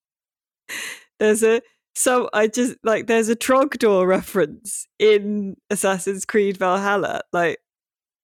[1.19, 1.63] there's a
[1.97, 7.59] so I just like there's a Trogdor reference in Assassin's Creed Valhalla, like,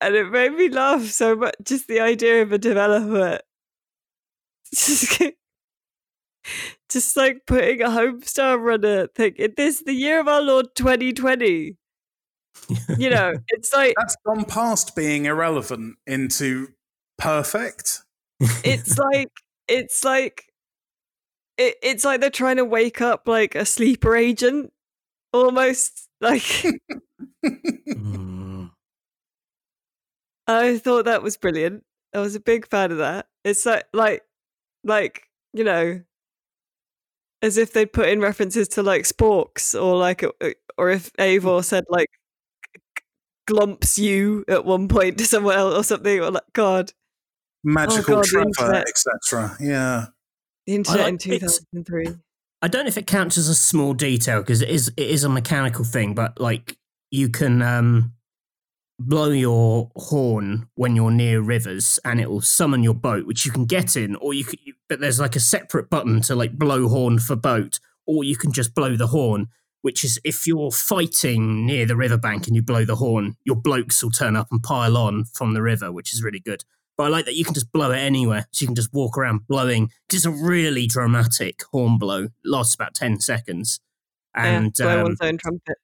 [0.00, 1.56] and it made me laugh so much.
[1.64, 3.40] Just the idea of a developer
[4.74, 5.20] just
[6.88, 9.34] just like putting a Homestar runner thing.
[9.36, 11.76] It this the year of our Lord 2020.
[12.98, 16.68] You know, it's like That's gone past being irrelevant into
[17.18, 18.02] perfect.
[18.40, 19.30] it's like
[19.68, 20.44] it's like
[21.58, 24.72] it, it's like they're trying to wake up like a sleeper agent
[25.32, 26.42] almost like
[27.44, 28.70] Mm.
[30.46, 34.22] i thought that was brilliant i was a big fan of that it's like like
[34.86, 36.00] like you know
[37.42, 40.24] as if they'd put in references to like sporks or like
[40.78, 42.08] or if Eivor said like
[43.48, 46.92] glumps you at one point to someone else or something or like god
[47.64, 49.56] Magical God, the Trevor, etc.
[49.60, 50.06] Yeah.
[50.66, 52.06] the internet like- in 2003
[52.62, 55.24] I don't know if it counts as a small detail because it is it is
[55.24, 56.76] a mechanical thing, but like
[57.10, 58.14] you can um,
[58.98, 63.52] blow your horn when you're near rivers, and it will summon your boat, which you
[63.52, 64.58] can get in, or you can.
[64.88, 68.52] But there's like a separate button to like blow horn for boat, or you can
[68.52, 69.48] just blow the horn.
[69.82, 74.02] Which is if you're fighting near the riverbank and you blow the horn, your blokes
[74.02, 76.64] will turn up and pile on from the river, which is really good.
[76.96, 78.48] But I like that you can just blow it anywhere.
[78.50, 82.24] So you can just walk around blowing It's a really dramatic horn blow.
[82.24, 83.78] It lasts about 10 seconds.
[84.34, 85.76] And yeah, blow um, one's own trumpet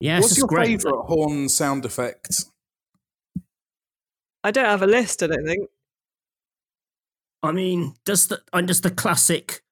[0.00, 0.82] yeah, it's What's your great.
[0.82, 2.44] favourite horn sound effect?
[4.44, 5.68] I don't have a list i don't think
[7.44, 9.62] I mean, does the uh, does the classic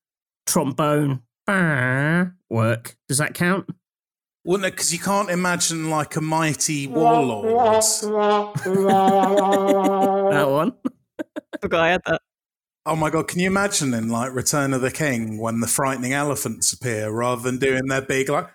[0.47, 1.23] trombone
[2.51, 2.97] work?
[3.09, 3.71] Does that count?
[4.45, 4.73] Wouldn't it?
[4.73, 7.47] Because you can't imagine like a mighty warlord.
[10.33, 10.75] That one?
[11.63, 12.21] forgot i had that
[12.85, 16.13] Oh my god, can you imagine in like Return of the King when the frightening
[16.13, 18.49] elephants appear rather than doing their big like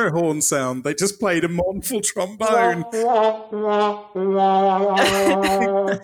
[0.00, 2.84] "Rrrr" horn sound, they just played a mournful trombone.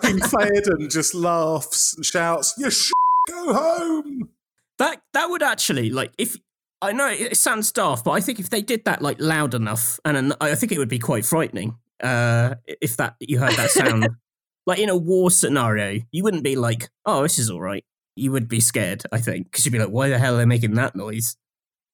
[0.01, 2.91] King Theoden just laughs and shouts, You sh-
[3.29, 4.29] go home!
[4.77, 6.37] That that would actually like if
[6.81, 9.53] I know it it sounds daft, but I think if they did that like loud
[9.53, 11.77] enough, and an, I think it would be quite frightening.
[12.01, 14.07] Uh, if that you heard that sound,
[14.67, 17.83] like in a war scenario, you wouldn't be like, "Oh, this is all right."
[18.15, 20.45] You would be scared, I think, because you'd be like, "Why the hell are they
[20.45, 21.35] making that noise?"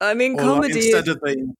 [0.02, 0.76] I mean, Or like, comedy.
[0.80, 1.54] instead of the.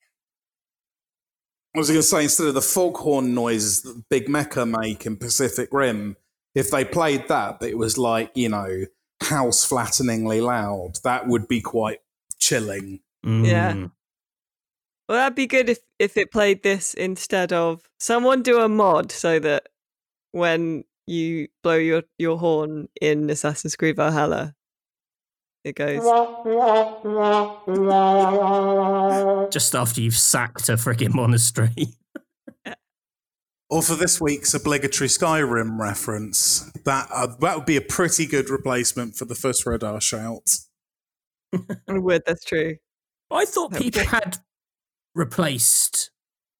[1.76, 5.18] I was going to say, instead of the foghorn noises that Big Mecha make in
[5.18, 6.18] Pacific Rim,
[6.54, 8.86] if they played that, that it was like, you know,
[9.22, 12.00] house flatteningly loud, that would be quite
[12.38, 13.00] chilling.
[13.24, 13.72] Yeah.
[13.72, 13.92] Mm.
[15.08, 19.14] well, that'd be good if if it played this instead of someone do a mod
[19.14, 19.70] so that
[20.32, 24.54] when you blow your your horn in Assassin's Creed Valhalla,
[25.64, 26.04] it goes.
[29.52, 31.70] Just after you've sacked a freaking monastery.
[33.70, 38.50] Or for this week's obligatory Skyrim reference, that uh, that would be a pretty good
[38.52, 40.48] replacement for the Fus Ro Dah shout.
[41.54, 42.22] I would.
[42.28, 42.76] That's true.
[43.32, 44.38] I thought That people had
[45.16, 46.12] replaced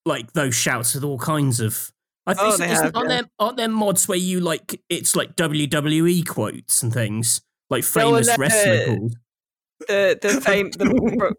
[0.04, 1.92] like those shouts with all kinds of.
[2.26, 3.20] I Oh, think they isn't- have, aren't, yeah.
[3.20, 7.42] there, aren't there mods where you like it's like WWE quotes and things
[7.74, 9.16] like No, well, famous uh, wrestler calls?
[9.88, 11.34] The the fame the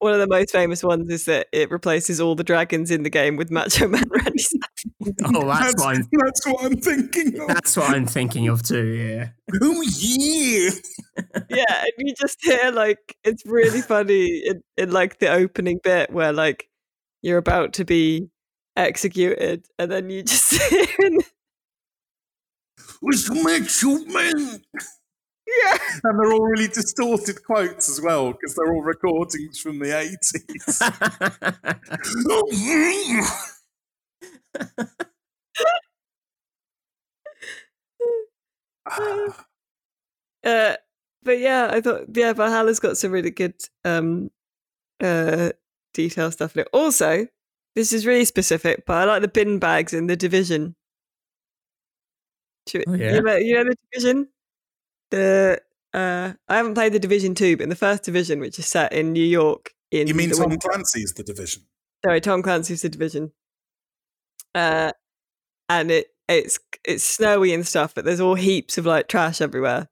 [0.00, 3.10] one of the most famous ones is that it replaces all the dragons in the
[3.10, 5.14] game with Macho Man Randy Savage.
[5.24, 7.48] Oh, that's, that's, what I'm, that's what I'm thinking of.
[7.48, 8.86] that's what I'm thinking of too.
[8.86, 9.28] Yeah.
[9.60, 10.70] oh yeah.
[11.50, 16.12] yeah, and you just hear like it's really funny in, in like the opening bit
[16.12, 16.68] where like
[17.22, 18.28] you're about to be
[18.76, 20.86] executed, and then you just hear
[23.02, 24.60] Let's make you man.
[25.64, 29.86] Yeah, And they're all really distorted quotes as well because they're all recordings from the
[29.92, 30.78] 80s.
[32.30, 33.28] oh yeah.
[38.86, 39.46] Ah,
[40.44, 40.76] uh,
[41.22, 44.30] but yeah, I thought yeah, Valhalla's got some really good um
[45.02, 45.50] uh
[45.94, 46.68] detail stuff in it.
[46.72, 47.26] Also,
[47.74, 50.76] this is really specific, but I like the bin bags in the division.
[52.68, 53.14] Should- Oh, yeah?
[53.14, 54.28] you, know, you know the division?
[55.10, 55.60] The
[55.94, 58.92] uh I haven't played the division two, but in the first division, which is set
[58.92, 61.62] in New York in you mean Tom Clancy's The Division?
[62.04, 63.32] sorry, Tom Clancy's the division.
[64.54, 64.92] Uh
[65.68, 69.88] and it it's it's snowy and stuff, but there's all heaps of like trash everywhere.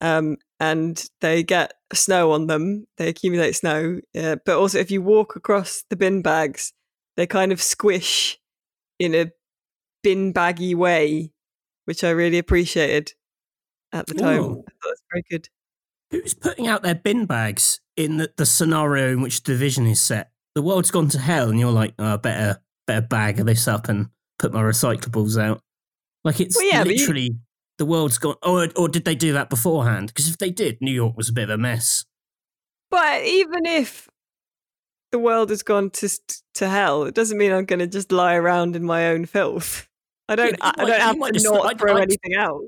[0.00, 4.00] Um and they get snow on them, they accumulate snow.
[4.16, 6.72] Uh, but also if you walk across the bin bags,
[7.16, 8.38] they kind of squish
[9.00, 9.32] in a
[10.04, 11.32] bin baggy way,
[11.84, 13.12] which I really appreciated
[13.92, 14.40] at the time.
[14.40, 15.48] I thought it was very good.
[16.10, 20.00] Who's putting out their bin bags in the, the scenario in which the Division is
[20.00, 20.30] set?
[20.54, 24.08] The world's gone to hell, and you're like, oh, better better bag this up and
[24.38, 25.60] put my recyclables out.
[26.24, 27.30] Like it's Well, yeah, but you- literally
[27.78, 28.36] the world's gone.
[28.42, 30.08] Or or did they do that beforehand?
[30.08, 32.04] Because if they did, New York was a bit of a mess.
[32.90, 34.08] But even if
[35.12, 36.08] the world has gone to
[36.54, 39.88] to hell, it doesn't mean I'm going to just lie around in my own filth.
[40.28, 40.50] I don't.
[40.52, 42.60] you I, I don't have might to not throw I'd- anything out.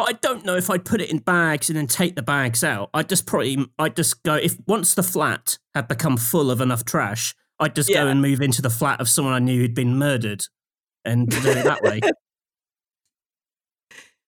[0.00, 2.64] But I don't know if I'd put it in bags and then take the bags
[2.64, 2.88] out.
[2.94, 6.86] I'd just probably, I'd just go, if once the flat had become full of enough
[6.86, 9.98] trash, I'd just go and move into the flat of someone I knew who'd been
[9.98, 10.46] murdered
[11.04, 12.00] and do it that way.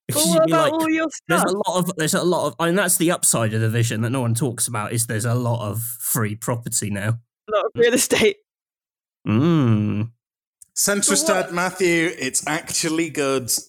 [0.09, 1.55] But Because what about like, all your there's stuff?
[1.55, 4.03] a lot of, there's a lot of, I mean, that's the upside of the Division
[4.03, 7.19] that no one talks about is there's a lot of free property now.
[7.49, 8.37] A lot of real estate.
[9.27, 10.11] Mm.
[10.77, 13.51] Centrist But Matthew, it's actually good.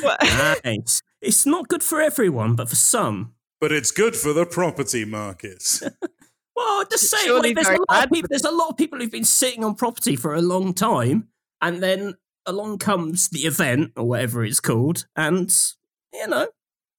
[0.00, 0.22] What-
[0.64, 1.02] Nice.
[1.22, 3.34] It's not good for everyone, but for some.
[3.60, 5.80] but it's good for the property market.
[6.54, 8.98] Well, just say Surely like, there's, a lot of people, there's a lot of people
[8.98, 11.28] who've been sitting on property for a long time,
[11.62, 12.14] and then
[12.44, 15.50] along comes the event or whatever it's called, and
[16.12, 16.48] you know,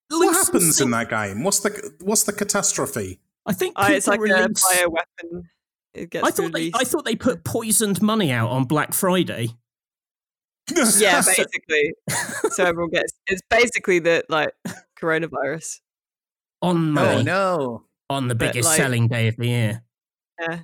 [0.10, 1.44] what happens in that game?
[1.44, 3.20] What's the what's the catastrophe?
[3.46, 5.44] I think Oh, it's like people a release- bioweapon.
[5.94, 6.72] It gets I thought they.
[6.74, 9.50] I thought they put poisoned money out on Black Friday.
[10.98, 11.94] yeah, basically.
[12.50, 13.13] so everyone gets.
[13.28, 14.52] It's basically the like
[15.02, 15.80] coronavirus.
[16.62, 17.84] on money Oh no!
[18.10, 19.84] on the biggest like- selling day of the year.
[20.40, 20.60] Yeah.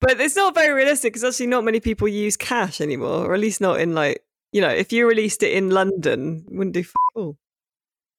[0.00, 3.40] But it's not very realistic because actually not many people use cash anymore, or at
[3.40, 4.22] least not in like
[4.52, 7.36] you know, if you released it in London, it wouldn't do f- all.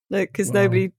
[0.09, 0.63] Like because Wow.
[0.63, 0.91] nobody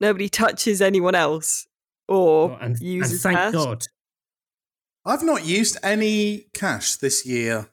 [0.00, 1.66] nobody touches anyone else
[2.08, 3.52] or and, and uses thank cash.
[3.52, 3.82] God.
[5.06, 7.68] I've not used any cash this year.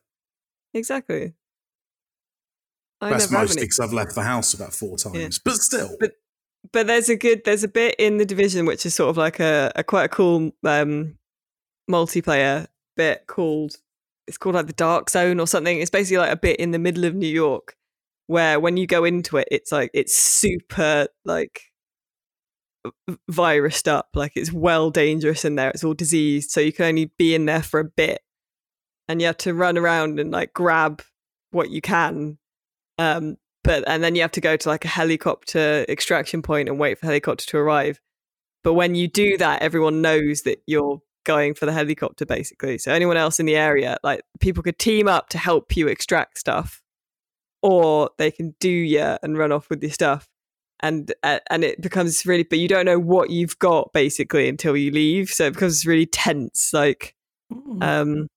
[0.74, 1.34] Exactly.
[3.02, 5.39] I That's mostly because I've left the house about four times.
[5.39, 6.14] But still, But-
[6.72, 9.39] But there's a good there's a bit in the division which is sort of like
[9.39, 11.18] a, a quite a cool um
[11.89, 13.78] multiplayer bit called
[14.28, 15.80] it's called like the dark zone or something.
[15.80, 17.76] It's basically like a bit in the middle of New York
[18.28, 21.64] where when you go into it it's like it's super like
[23.30, 24.10] virused up.
[24.14, 25.70] Like it's well dangerous in there.
[25.72, 26.52] It's all diseased.
[26.52, 28.22] So you can only be in there for a bit
[29.08, 31.02] and you have to run around and like grab
[31.52, 32.38] what you can
[33.02, 36.80] um but and then you have to go to like a helicopter extraction point and
[36.80, 37.99] wait for helicopter to arrive.
[38.64, 42.78] But when you do that everyone knows that you're going for the helicopter basically.
[42.78, 46.39] So anyone else in the area like people could team up to help you extract
[46.39, 46.82] stuff
[47.62, 50.28] or they can do you and run off with your stuff.
[50.84, 54.76] And uh, and it becomes really but you don't know what you've got basically until
[54.76, 55.30] you leave.
[55.30, 57.16] So it becomes really tense like
[57.52, 57.84] Mm.
[57.84, 58.28] um,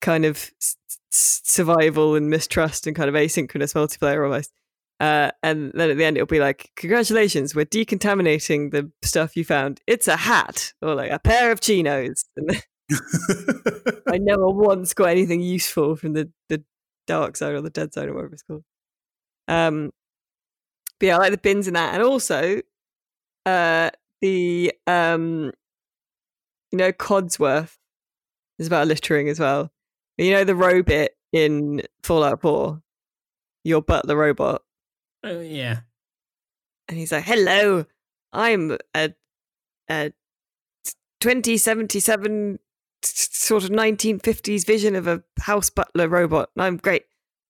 [0.00, 0.76] kind of s-
[1.10, 4.52] survival and mistrust and kind of asynchronous multiplayer almost.
[5.00, 9.44] Uh, and then at the end, it'll be like, "Congratulations, we're decontaminating the stuff you
[9.44, 9.80] found.
[9.86, 12.24] It's a hat or like a pair of chinos."
[12.90, 16.64] I never once got anything useful from the the
[17.06, 18.64] dark zone or the dead zone or whatever it's called.
[19.46, 19.92] Um,
[20.98, 22.60] but yeah, I like the bins in that, and also,
[23.46, 23.90] uh,
[24.20, 25.52] the um,
[26.72, 27.76] you know, Codsworth
[28.58, 29.70] is about littering as well.
[30.18, 32.82] You know the robot in Fallout 4,
[33.64, 34.62] your butler robot,
[35.24, 35.80] Oh yeah.
[36.88, 37.86] and he's like, "Hello,
[38.32, 39.14] I'm a
[39.88, 40.12] a
[41.20, 42.58] 2077
[43.02, 46.50] sort of 1950s vision of a house butler robot.
[46.56, 47.04] I'm great.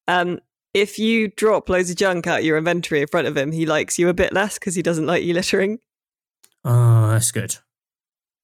[0.06, 0.40] Um,
[0.74, 3.98] if you drop loads of junk out your inventory in front of him, he likes
[3.98, 5.80] you a bit less because he doesn't like you littering.
[6.64, 7.56] Oh, that's good.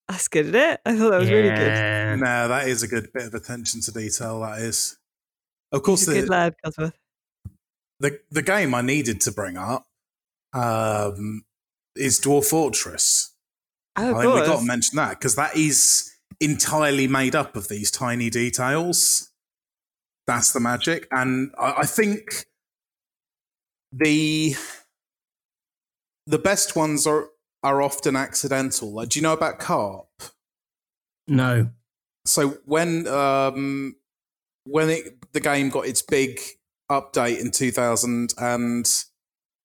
[0.09, 0.81] That's good, isn't it?
[0.85, 1.59] I thought that was really good.
[1.59, 2.15] Yeah.
[2.17, 4.41] No, that is a good bit of attention to detail.
[4.41, 4.99] That is.
[5.73, 6.93] Of course, He's a the, good lad, Codsworth.
[8.01, 9.87] the the game I needed to bring up
[10.53, 11.45] um,
[11.97, 13.35] is Dwarf Fortress.
[13.97, 17.57] Oh, I of think we've got to mention that because that is entirely made up
[17.57, 19.31] of these tiny details.
[20.27, 22.47] That's the magic, and I, I think
[23.91, 24.55] the
[26.27, 27.29] the best ones are
[27.65, 28.93] are often accidental.
[28.93, 30.07] Like, do you know about carp?
[31.27, 31.71] No.
[32.27, 33.97] So when um,
[34.65, 36.41] when it, the game got its big
[36.91, 38.89] update in two thousand and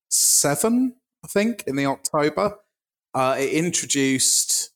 [0.10, 2.56] seven, I think, in the October,
[3.14, 4.72] uh, it introduced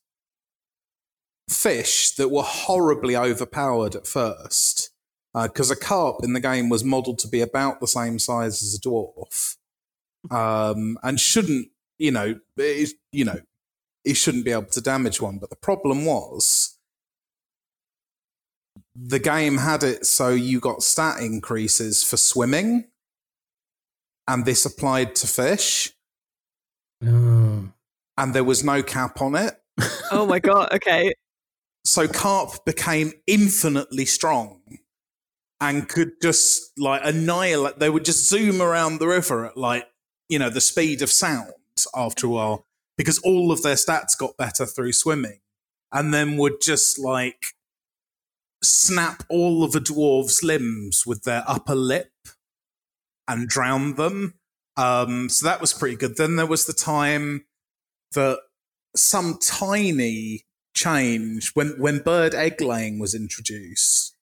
[1.48, 4.90] fish that were horribly overpowered at first
[5.34, 8.74] because a carp in the game was modelled to be about the same size as
[8.74, 9.56] a dwarf
[10.30, 11.68] um, and shouldn't,
[11.98, 13.40] you know, it, you know,
[14.04, 15.38] it shouldn't be able to damage one.
[15.38, 16.78] But the problem was
[18.96, 22.84] the game had it so you got stat increases for swimming,
[24.28, 25.92] and this applied to fish,
[27.04, 27.68] Oh.
[28.16, 29.54] and there was no cap on it.
[30.12, 30.72] Oh my god.
[30.72, 31.12] Okay.
[31.84, 34.62] So carp became infinitely strong
[35.60, 37.78] and could just like annihilate.
[37.78, 39.86] They would just zoom around the river at like,
[40.28, 41.50] you know, the speed of sound
[41.94, 42.66] after a while
[42.96, 45.40] because all of their stats got better through swimming
[45.92, 47.46] and then would just like
[48.62, 52.12] snap all of a dwarf's limbs with their upper lip
[53.28, 54.34] and drown them.
[54.76, 56.16] Um, so that was pretty good.
[56.16, 57.44] Then there was the time
[58.12, 58.38] that
[58.96, 60.44] some tiny
[60.74, 64.16] change when when bird egg laying was introduced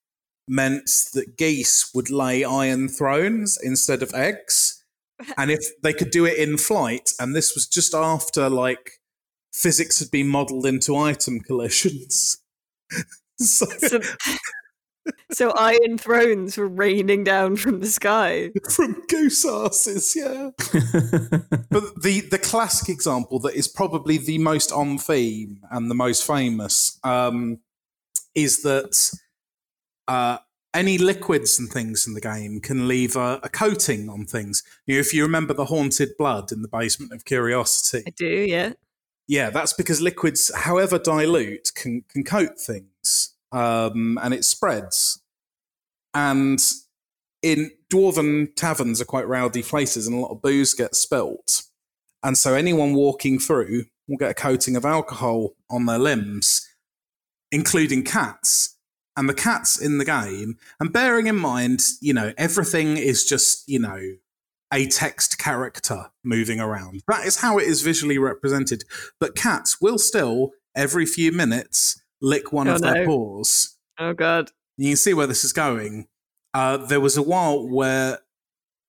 [0.46, 4.81] meant that geese would lay iron thrones instead of eggs
[5.36, 8.92] and if they could do it in flight and this was just after like
[9.52, 12.38] physics had been modeled into item collisions
[13.38, 14.00] so, So,
[15.32, 18.50] so iron thrones were raining down from the sky.
[18.70, 20.50] from goose asses yeah
[21.70, 26.26] but the the classic example that is probably the most on theme and the most
[26.26, 27.58] famous um,
[28.34, 28.96] is that
[30.08, 30.38] uh,
[30.74, 34.62] any liquids and things in the game can leave a, a coating on things.
[34.86, 38.26] You know, if you remember the haunted blood in the basement of Curiosity, I do,
[38.26, 38.72] yeah.
[39.26, 45.20] yeah, that's because liquids, however dilute, can can coat things, um, and it spreads.
[46.14, 46.60] And
[47.42, 51.62] in dwarven taverns are quite rowdy places, and a lot of booze gets spilt.
[52.22, 56.66] And so anyone walking through will get a coating of alcohol on their limbs,
[57.50, 58.71] including cats.
[59.16, 63.68] And the cats in the game, and bearing in mind, you know, everything is just,
[63.68, 64.00] you know,
[64.72, 67.02] a text character moving around.
[67.08, 68.84] That is how it is visually represented.
[69.20, 73.76] But cats will still, every few minutes, lick one Oh, of their paws.
[73.98, 74.50] Oh god.
[74.78, 76.06] You can see where this is going.
[76.54, 78.20] Uh, there was a while where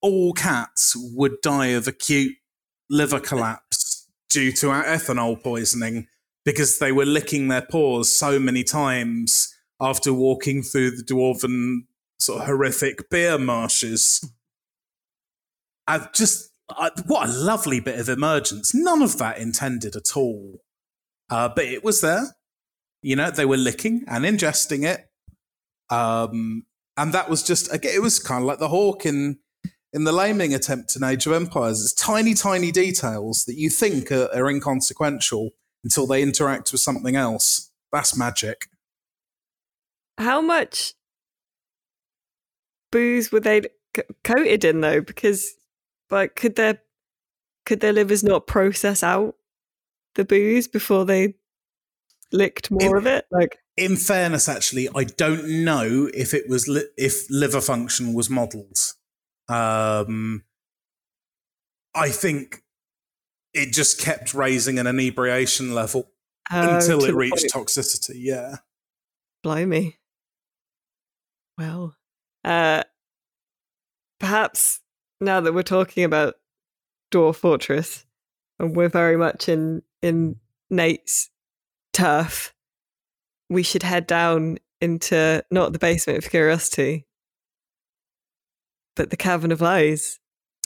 [0.01, 2.37] all cats would die of acute
[2.89, 6.07] liver collapse due to ethanol poisoning
[6.45, 9.52] because they were licking their paws so many times
[9.83, 11.81] after walking through the dwarven
[12.17, 14.27] sort of horrific beer marshes.
[15.85, 18.73] I just I, what a lovely bit of emergence.
[18.73, 20.61] None of that intended at all,
[21.29, 22.35] uh, but it was there.
[23.01, 25.09] You know, they were licking and ingesting it,
[25.93, 26.63] um,
[26.95, 27.91] and that was just again.
[27.93, 29.39] It was kind of like the hawk in
[29.91, 31.81] in the laming attempt in Age of Empires.
[31.81, 35.51] It's tiny, tiny details that you think are, are inconsequential
[35.83, 37.69] until they interact with something else.
[37.91, 38.67] That's magic.
[40.17, 40.93] How much
[42.91, 43.61] booze were they
[43.95, 45.01] c- coated in though?
[45.01, 45.51] Because
[46.09, 46.79] like could their
[47.65, 49.35] could their livers not process out
[50.15, 51.35] the booze before they
[52.31, 53.25] licked more In- of it?
[53.31, 58.29] Like in fairness, actually, I don't know if it was li- if liver function was
[58.29, 58.77] modelled.
[59.49, 60.43] Um,
[61.95, 62.63] I think
[63.53, 66.11] it just kept raising an inebriation level
[66.51, 68.15] uh, until it reached toxicity.
[68.15, 68.57] Yeah,
[69.41, 69.97] Blimey.
[71.57, 71.95] Well,
[72.43, 72.83] uh,
[74.19, 74.81] perhaps
[75.21, 76.35] now that we're talking about
[77.11, 78.05] Dwarf Fortress,
[78.59, 80.37] and we're very much in in
[80.69, 81.29] Nate's
[81.93, 82.53] turf,
[83.49, 87.05] we should head down into not the basement of curiosity,
[88.95, 90.19] but the cavern of lies.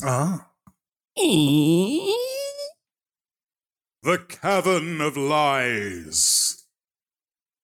[0.04, 0.48] ah,
[1.18, 2.14] the
[4.30, 6.66] cavern of lies.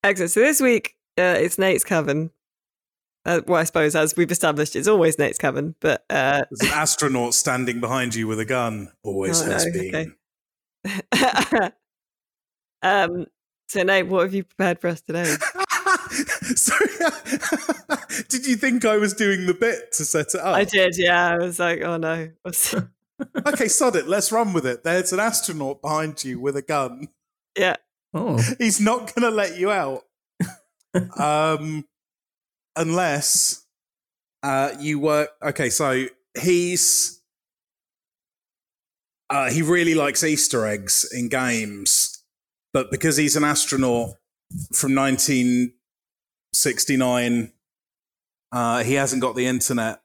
[0.03, 0.31] Excellent.
[0.31, 2.31] So this week uh, it's Nate's Coven.
[3.25, 5.75] Uh, well, I suppose as we've established, it's always Nate's cabin.
[5.79, 8.91] but uh, There's an astronaut standing behind you with a gun.
[9.03, 10.15] Always Oh, has no, been.
[10.85, 11.69] okay.
[12.81, 13.25] um.
[13.69, 15.23] So Nate, what have you prepared for us today?
[16.55, 16.75] so,
[18.29, 20.55] did you think I was doing the bit to set it up?
[20.55, 20.95] I did.
[20.97, 22.29] Yeah, I was like, oh no.
[23.47, 24.07] Okay, sod it.
[24.07, 24.83] Let's run with it.
[24.83, 27.07] There's an astronaut behind you with a gun.
[27.57, 27.77] yeah.
[28.13, 30.03] Oh, He's not going to let you out.
[31.17, 31.83] um,
[32.75, 33.65] unless
[34.43, 35.29] uh, you work.
[35.41, 36.05] Okay, so
[36.39, 37.21] he's.
[39.29, 42.23] Uh, he really likes Easter eggs in games,
[42.71, 44.11] but because he's an astronaut
[44.73, 47.51] from 1969,
[48.51, 50.03] uh, he hasn't got the internet.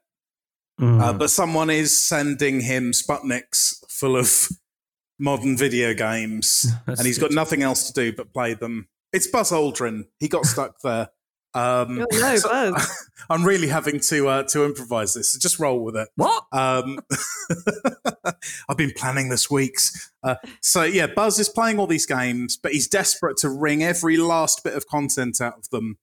[0.81, 1.01] Mm.
[1.01, 4.49] Uh, but someone is sending him Sputniks full of
[5.19, 8.87] modern video games, and he's got nothing else to do but play them.
[9.11, 10.05] It's Buzz Aldrin.
[10.19, 11.09] He got stuck there.
[11.53, 13.07] Um, Oh no, so- Buzz.
[13.29, 15.33] I'm really having to uh, to improvise this.
[15.33, 16.09] So just roll with it.
[16.15, 16.45] what?
[16.51, 16.99] Um,
[18.69, 20.11] I've been planning this weeks.
[20.23, 24.17] Uh, so yeah, Buzz is playing all these games, but he's desperate to wring every
[24.17, 25.97] last bit of content out of them.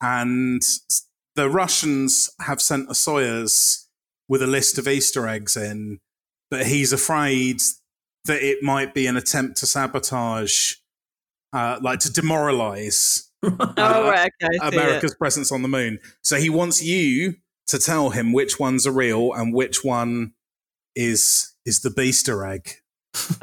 [0.00, 0.62] And
[1.34, 3.86] the Russians have sent a Soyuz
[4.28, 5.98] with a list of Easter eggs in,
[6.50, 7.60] but he's afraid
[8.24, 10.74] that it might be an attempt to sabotage,
[11.52, 13.30] uh, like to demoralize
[13.76, 14.58] oh right, okay.
[14.60, 14.80] I see it.
[14.80, 15.98] America's presence on the moon.
[16.22, 17.34] So he wants you
[17.68, 20.34] to tell him which ones are real and which one
[20.94, 22.70] is is the Beaster egg.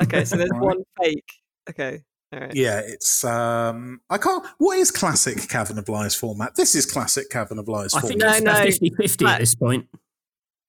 [0.01, 0.61] Okay, so there's Right.
[0.61, 1.31] one fake.
[1.69, 2.01] Okay,
[2.33, 2.55] all right.
[2.55, 6.55] Yeah, it's um I can't what is classic Cavern of Lies format?
[6.55, 8.43] This is classic Cavern of Lies I think format.
[8.43, 8.63] No, no.
[8.63, 9.87] 50 50 at this point.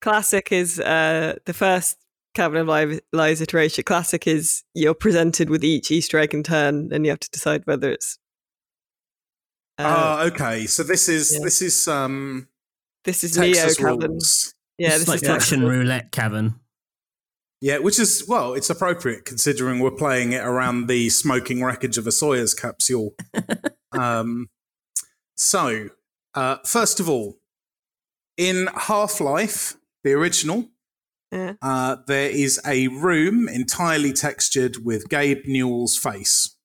[0.01, 1.99] Classic is uh, the first
[2.35, 3.85] Cavern of Li- Lies iteration.
[3.85, 7.67] Classic is you're presented with each Easter egg in turn, and you have to decide
[7.67, 8.19] whether it's.
[9.87, 10.67] Uh, Oh, okay.
[10.67, 11.41] So this is yeah.
[11.45, 12.49] this is um
[13.05, 14.11] this is Neo Texas Cavern.
[14.13, 14.55] rules.
[14.79, 15.77] Yeah, it's this like is Russian Texas.
[15.77, 16.55] roulette cavern.
[17.61, 22.07] Yeah, which is well, it's appropriate considering we're playing it around the smoking wreckage of
[22.07, 23.15] a Soyuz capsule.
[23.93, 24.49] um,
[25.37, 25.89] so,
[26.35, 27.39] uh, first of all,
[28.39, 30.69] in Half Life, the original,
[31.31, 31.55] Yeah.
[31.61, 36.57] uh, there is a room entirely textured with Gabe Newell's face.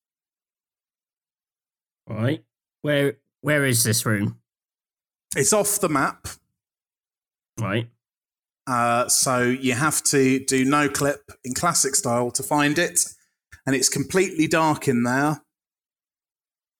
[2.07, 2.43] Right.
[2.85, 4.39] Where where is this room?
[5.35, 6.27] It's off the map,
[7.59, 7.89] Right.
[8.67, 12.99] uh, so you have to do no clip in classic style to find it,
[13.65, 15.41] and it's completely dark in there.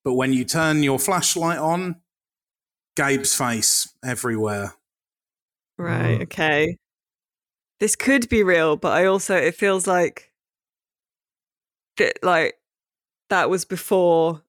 [0.04, 1.96] But when you turn your flashlight on,
[2.96, 4.76] Gabe's face everywhere.
[5.80, 6.20] Right.
[6.20, 6.24] Mm.
[6.26, 6.78] Okay.
[7.80, 10.32] This could be real, but I also it feels like
[11.98, 12.60] that like
[13.30, 14.44] that was before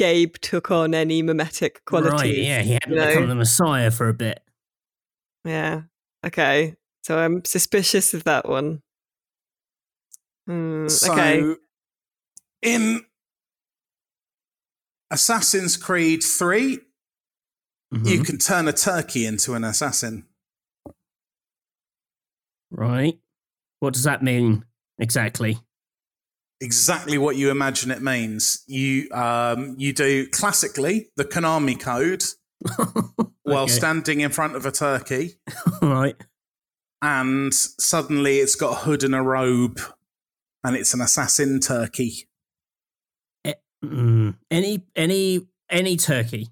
[0.00, 2.12] Gabe took on any mimetic qualities.
[2.22, 3.06] Right, yeah, he hadn't you know?
[3.08, 4.40] become the Messiah for a bit.
[5.44, 5.82] Yeah.
[6.24, 6.76] Okay.
[7.02, 8.80] So I'm suspicious of that one.
[10.46, 11.54] Hmm, So, okay.
[12.62, 13.04] in
[15.10, 16.78] Assassin's Creed 3,
[17.92, 18.24] you Mhm.
[18.24, 20.26] can turn a turkey into an assassin.
[22.70, 23.18] Right.
[23.80, 24.64] What does that mean
[24.98, 25.58] exactly?
[26.62, 28.62] Exactly what you imagine it means.
[28.66, 32.22] You um, you do classically the Konami code
[33.44, 33.72] while Okay.
[33.72, 35.36] standing in front of a turkey,
[35.82, 36.16] right.
[37.00, 39.80] and suddenly it's got a hood and a robe,
[40.62, 42.28] and it's an assassin turkey.
[43.82, 44.36] Mm.
[44.50, 46.48] Any any any turkey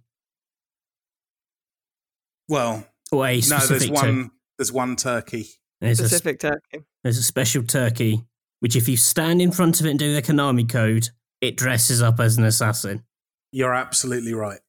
[2.48, 4.30] Well, or a no, specific there's tur- one.
[4.56, 5.46] There's one turkey.
[5.82, 6.84] there's a Specific turkey.
[7.04, 8.24] there's a special turkey
[8.60, 11.08] which if you stand in front of it and do the Konami code,
[11.40, 13.04] it dresses up as an assassin.
[13.52, 14.60] You're absolutely right.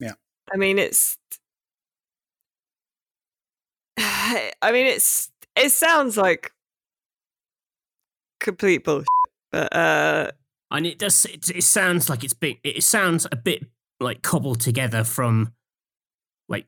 [0.00, 0.14] Yeah.
[0.52, 1.16] I mean, it's.
[3.98, 5.30] I mean, it's.
[5.56, 6.52] It sounds like
[8.40, 9.06] complete bullshit,
[9.50, 10.30] but uh,
[10.70, 13.64] And it does it, it sounds like it's big it sounds a bit
[14.00, 15.52] like cobbled together from
[16.48, 16.66] like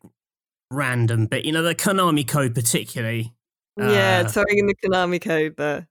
[0.70, 3.32] random bit you know the Konami code particularly
[3.81, 5.89] yeah, Uh, throwing in the Konami code there.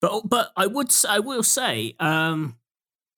[0.00, 2.56] But but I would I will say um,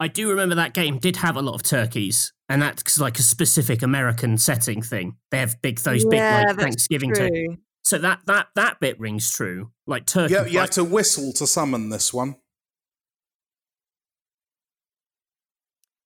[0.00, 3.22] I do remember that game did have a lot of turkeys, and that's like a
[3.22, 5.16] specific American setting thing.
[5.30, 7.56] They have big those Yeah, big like Thanksgiving turkeys.
[7.84, 9.70] So that that that bit rings true.
[9.86, 10.34] Like turkey.
[10.34, 12.36] You, you like- have to whistle to summon this one.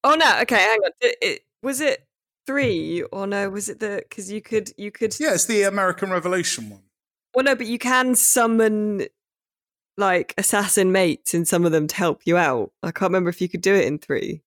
[0.05, 0.39] Oh no!
[0.43, 0.91] Okay, hang on.
[1.01, 2.07] It, it, was it
[2.47, 3.51] three or no?
[3.51, 6.83] Was it the because you could you could Yeah, it's the American Revolution one.
[7.35, 9.07] Well no, but you can summon
[9.97, 12.73] like assassin mates in some of them to help you out.
[12.83, 14.43] I can't remember if you could do it in three.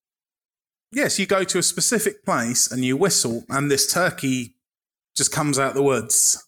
[0.94, 4.56] yes, you go to a specific place and you whistle, and this turkey
[5.16, 6.48] just comes out the woods.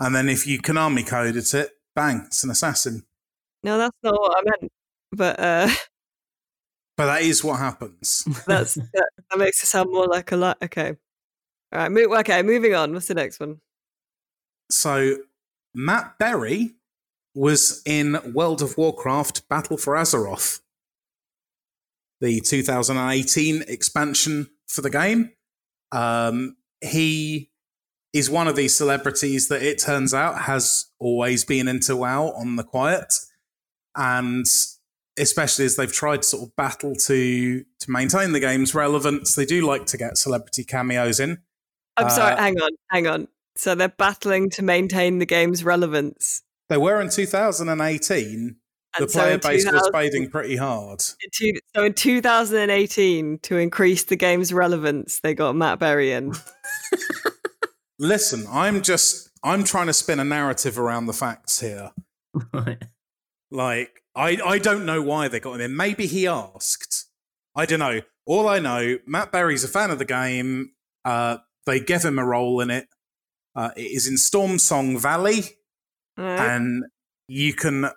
[0.00, 3.04] And then if you Konami coded it, bang, it's an assassin.
[3.62, 4.72] No, that's not what I meant.
[5.12, 5.68] But uh,
[6.96, 8.24] But that is what happens.
[8.46, 10.58] that's that, that makes it sound more like a lot.
[10.62, 10.94] Okay,
[11.72, 11.90] all right.
[11.90, 12.92] Mo- okay, moving on.
[12.92, 13.60] What's the next one?
[14.70, 15.16] so
[15.74, 16.74] Matt Berry
[17.34, 20.60] was in World of Warcraft Battle for Azeroth,
[22.20, 25.32] the 2018 expansion for the game.
[25.90, 27.50] Um, he
[28.12, 32.56] is one of these celebrities that it turns out has always been into WoW on
[32.56, 33.12] the quiet.
[33.96, 34.46] And
[35.18, 39.44] especially as they've tried to sort of battle to to maintain the game's relevance, they
[39.44, 41.38] do like to get celebrity cameos in.
[41.96, 42.32] I'm sorry.
[42.32, 42.70] Uh, Hang on.
[42.90, 43.28] Hang on.
[43.56, 46.42] So they're battling to maintain the game's relevance.
[46.68, 48.56] They were in 2018.
[48.98, 51.02] The so player in base was fading pretty hard.
[51.22, 56.32] in two- So in 2018, to increase the game's relevance, they got Matt Berry in.
[57.98, 61.92] Listen, I'm just I'm trying to spin a narrative around the facts here.
[62.52, 62.82] Right.
[63.50, 65.76] Like I I don't know why they got him in.
[65.76, 67.06] Maybe he asked.
[67.54, 68.00] I don't know.
[68.26, 70.72] All I know, Matt Berry's a fan of the game.
[71.04, 72.88] Uh, they gave him a role in it.
[73.56, 75.42] Uh, it is in Storm Song Valley,
[76.16, 76.84] and
[77.28, 77.90] you can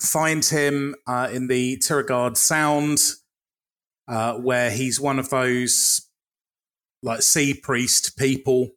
[0.00, 2.98] find him uh, in the Tiragarde Sound,
[4.08, 6.08] uh, where he's one of those
[7.02, 8.70] like sea priest people.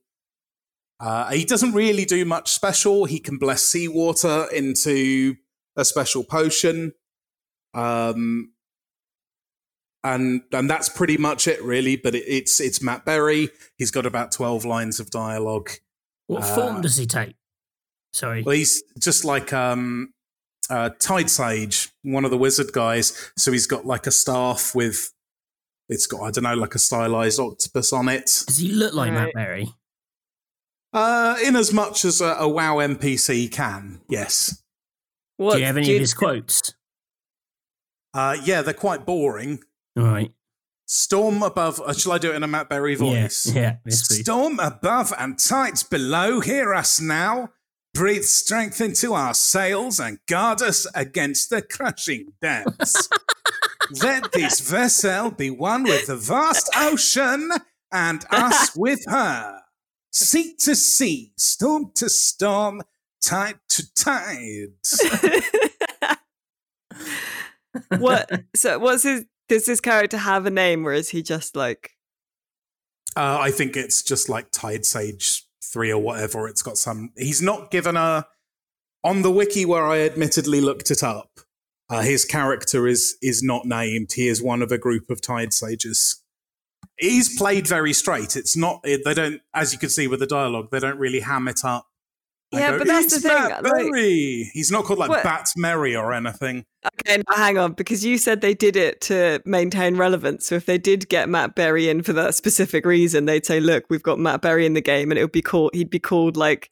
[0.99, 3.05] Uh, he doesn't really do much special.
[3.05, 5.35] He can bless seawater into
[5.75, 6.93] a special potion,
[7.73, 8.53] um,
[10.03, 11.97] and and that's pretty much it, really.
[11.97, 13.49] But it, it's it's Matt Berry.
[13.77, 15.69] He's got about twelve lines of dialogue.
[16.27, 17.35] What Uh, form does he take?
[18.13, 18.43] Sorry.
[18.43, 20.13] Well, he's just like um,
[20.69, 23.31] uh, Tide Sage, one of the wizard guys.
[23.37, 25.11] So he's got like a staff with,
[25.89, 28.25] it's got I don't know, like a stylized octopus on it.
[28.47, 29.33] Does he look like Matt Right.
[29.33, 29.67] Berry?
[30.93, 34.63] Uh, in as much as a, a WoW NPC can, yes.
[35.37, 36.73] What, do you have any of his quotes?
[38.13, 39.59] Uh, yeah, they're quite boring.
[39.97, 40.31] All right.
[40.85, 41.81] Storm above.
[41.81, 43.47] Uh, shall I do it in a Matt Berry voice?
[43.47, 43.61] Yeah.
[43.61, 44.07] yeah yes.
[44.07, 47.49] Storm above and tides below, hear us now.
[47.93, 53.09] Breathe strength into our sails and guard us against the crushing depths.
[54.03, 57.51] Let this vessel be one with the vast ocean
[57.91, 59.61] and us with her.
[60.11, 62.81] Sea to sea, storm to storm,
[63.23, 65.01] tide to tides.
[67.97, 68.29] what?
[68.55, 69.25] So what's his?
[69.47, 71.91] Does this character have a name, or is he just like?
[73.15, 76.47] Uh, I think it's just like Tide Sage 3 or whatever.
[76.47, 77.11] It's got some.
[77.17, 78.25] He's not given a.
[79.03, 81.39] On the wiki where I admittedly looked it up,
[81.89, 84.13] uh, his character is is not named.
[84.13, 86.23] He is one of a group of Tide Sages.
[86.97, 88.35] He's played very straight.
[88.35, 88.81] It's not.
[88.83, 91.87] They don't, as you can see with the dialogue, they don't really ham it up.
[92.59, 95.49] Yeah, go, but that's the thing, Matt like- Berry." He's not called like What- Bat
[95.57, 96.65] Merry or anything.
[97.01, 100.47] Okay, now hang on, because you said they did it to maintain relevance.
[100.47, 103.85] So if they did get Matt Berry in for that specific reason, they'd say, "Look,
[103.89, 105.71] we've got Matt Berry in the game," and it would be called.
[105.73, 106.69] He'd be called like.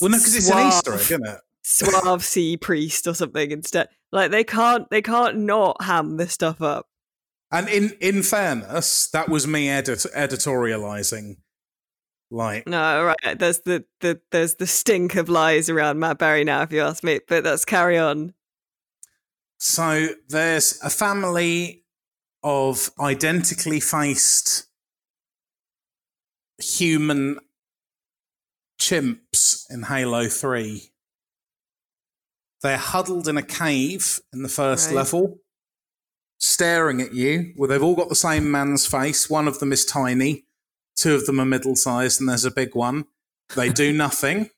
[0.00, 1.38] Well, no, because it's an Easter egg, isn't it?
[1.62, 3.88] Suave sea priest or something instead.
[4.12, 6.86] Like they can't, they can't not ham this stuff up.
[7.52, 11.36] And in in fairness, that was me edit- editorializing.
[12.30, 13.38] Like, No, right.
[13.38, 17.02] There's the, the there's the stink of lies around Matt Berry now, if you ask
[17.02, 17.20] me.
[17.26, 18.34] But let's carry on.
[19.58, 21.84] so there's a family
[22.42, 24.66] of identically faced
[26.58, 27.38] human
[28.80, 30.90] chimps in Halo 3.
[32.62, 34.96] They're huddled in a cave in the first Right.
[34.96, 35.40] level,
[36.38, 37.54] staring at you.
[37.56, 39.28] Well, they've all got the same man's face.
[39.30, 40.46] One of them is tiny,
[41.00, 43.06] two of them are middle sized, and there's a big one.
[43.56, 44.50] They do nothing,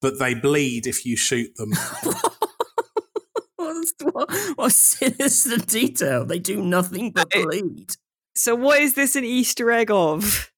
[0.00, 1.72] but they bleed if you shoot them.
[3.56, 6.24] What's, what, what sinister detail?
[6.24, 7.94] They do nothing but bleed.
[8.34, 10.50] So what is this an Easter egg of?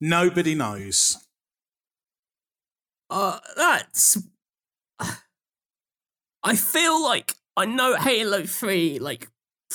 [0.00, 1.16] Nobody knows.
[3.10, 4.18] Uh, that's.
[6.42, 9.28] I feel like I know Halo 3 like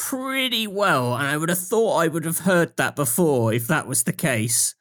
[0.08, 3.88] pretty well, and I would have thought I would have heard that before if that
[3.88, 4.76] was the case.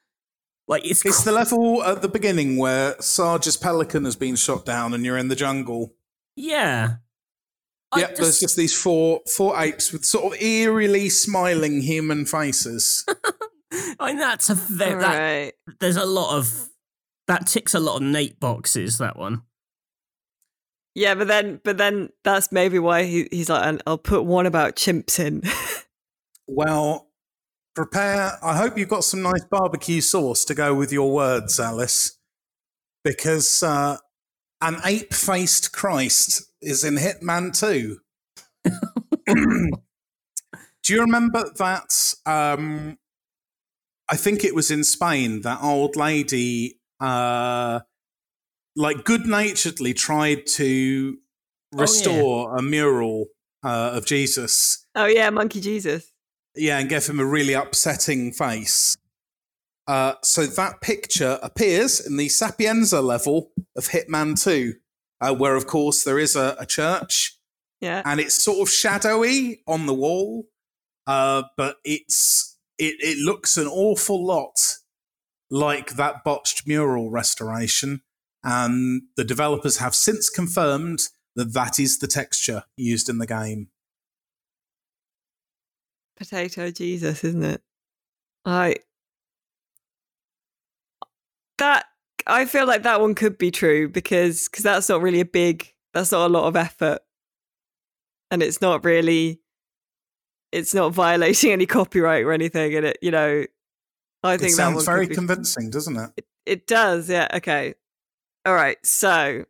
[0.66, 1.04] Like, it's.
[1.04, 5.04] It's cr- the level at the beginning where Sarge's pelican has been shot down and
[5.04, 5.94] you're in the jungle.
[6.36, 6.96] yeah.
[7.90, 13.02] I Yep, there's just these four four apes with sort of eerily smiling human faces.
[13.98, 15.00] I mean, that's a very.
[15.00, 15.52] that- right.
[15.80, 16.68] there's a lot of.
[17.28, 19.40] That ticks a lot of Nate boxes, that one.
[20.95, 24.47] Yeah, but then but then that's maybe why he, he's like, "And I'll put one
[24.47, 25.43] about chimps in.
[26.49, 27.09] well,
[27.74, 28.32] prepare.
[28.43, 32.18] I hope you've got some nice barbecue sauce to go with your words, Alice,
[33.05, 33.99] because uh,
[34.61, 37.99] an ape faced Christ is in Hitman 2.
[40.82, 42.14] Do you remember that?
[42.26, 42.99] Um,
[44.11, 47.80] I think it was in Spain, that old lady, uh,
[48.79, 51.18] like good naturedly tried to
[51.72, 53.26] restore a mural
[53.64, 54.87] uh, of Jesus.
[54.95, 56.12] Oh yeah, Monkey Jesus.
[56.55, 58.97] Yeah, and give him a really upsetting face.
[59.87, 64.74] Uh, so that picture appears in the Sapienza level of Hitman 2,
[65.20, 67.39] uh, where, of course, there is a, a, church.
[67.81, 68.03] Yeah.
[68.05, 70.45] And it's sort of shadowy on the wall,
[71.07, 74.59] uh, but it's it, it looks an awful lot
[75.51, 78.03] like that botched mural restoration.
[78.51, 81.01] And the developers have since confirmed
[81.36, 83.68] that that is the texture used in the game.
[86.16, 87.62] Potato Jesus, isn't it?
[88.46, 88.76] I
[91.59, 91.84] that
[92.26, 95.70] I feel like that one could be true because because that's not really a big
[95.92, 97.01] that's not a lot of effort
[98.30, 99.40] and it's not really
[100.53, 103.44] it's not violating any copyright or anything and it you know
[104.22, 106.11] I think it sounds very convincing, doesn't it?
[106.16, 106.26] it?
[106.46, 107.28] It does, yeah.
[107.34, 107.74] Okay.
[108.49, 108.78] All right.
[108.82, 109.44] So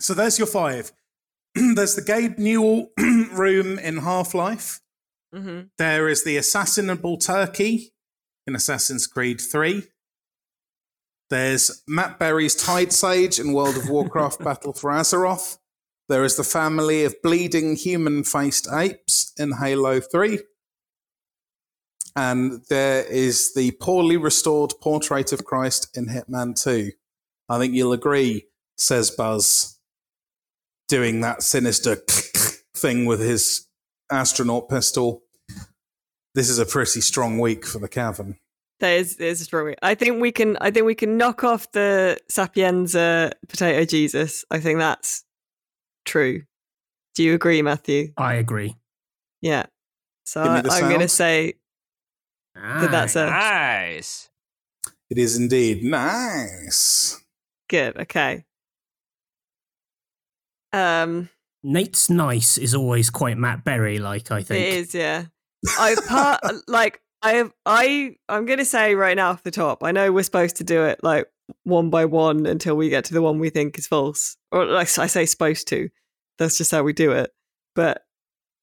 [0.00, 0.90] So there's your five.
[1.54, 4.80] there's the Gabe Newell room in Half Life.
[5.34, 5.66] mm-hmm.
[5.76, 7.92] There is the assassinable turkey
[8.46, 9.82] in Assassin's Creed 3.
[11.28, 15.58] There's Matt Berry's Tide Sage in World of Warcraft Battle for Azeroth.
[16.08, 20.38] There is the family of bleeding human faced apes in Halo 3.
[22.16, 26.92] And there is the poorly restored portrait of Christ in Hitman 2.
[27.48, 28.46] I think you'll agree,
[28.76, 29.78] says Buzz,
[30.88, 31.96] doing that sinister
[32.74, 33.66] thing with his
[34.10, 35.22] astronaut pistol.
[36.34, 38.36] This is a pretty strong week for the cavern.
[38.80, 39.78] That is, is a strong week.
[39.82, 40.56] I think we can.
[40.60, 44.44] I think we can knock off the Sapienza potato Jesus.
[44.50, 45.24] I think that's
[46.04, 46.42] true.
[47.16, 48.12] Do you agree, Matthew?
[48.16, 48.76] I agree.
[49.40, 49.66] Yeah.
[50.24, 51.54] So I, am going to say
[52.62, 54.28] that that's a nice.
[55.10, 57.22] It is indeed nice.
[57.68, 57.96] Good.
[57.96, 58.44] Okay.
[60.72, 61.30] Um,
[61.62, 64.30] Nate's nice is always quite Matt Berry like.
[64.30, 64.94] I think it is.
[64.94, 65.26] Yeah.
[65.78, 69.82] I part like I have I I'm going to say right now off the top.
[69.82, 71.26] I know we're supposed to do it like
[71.64, 74.98] one by one until we get to the one we think is false, or like
[74.98, 75.88] I say, supposed to.
[76.38, 77.30] That's just how we do it.
[77.74, 78.02] But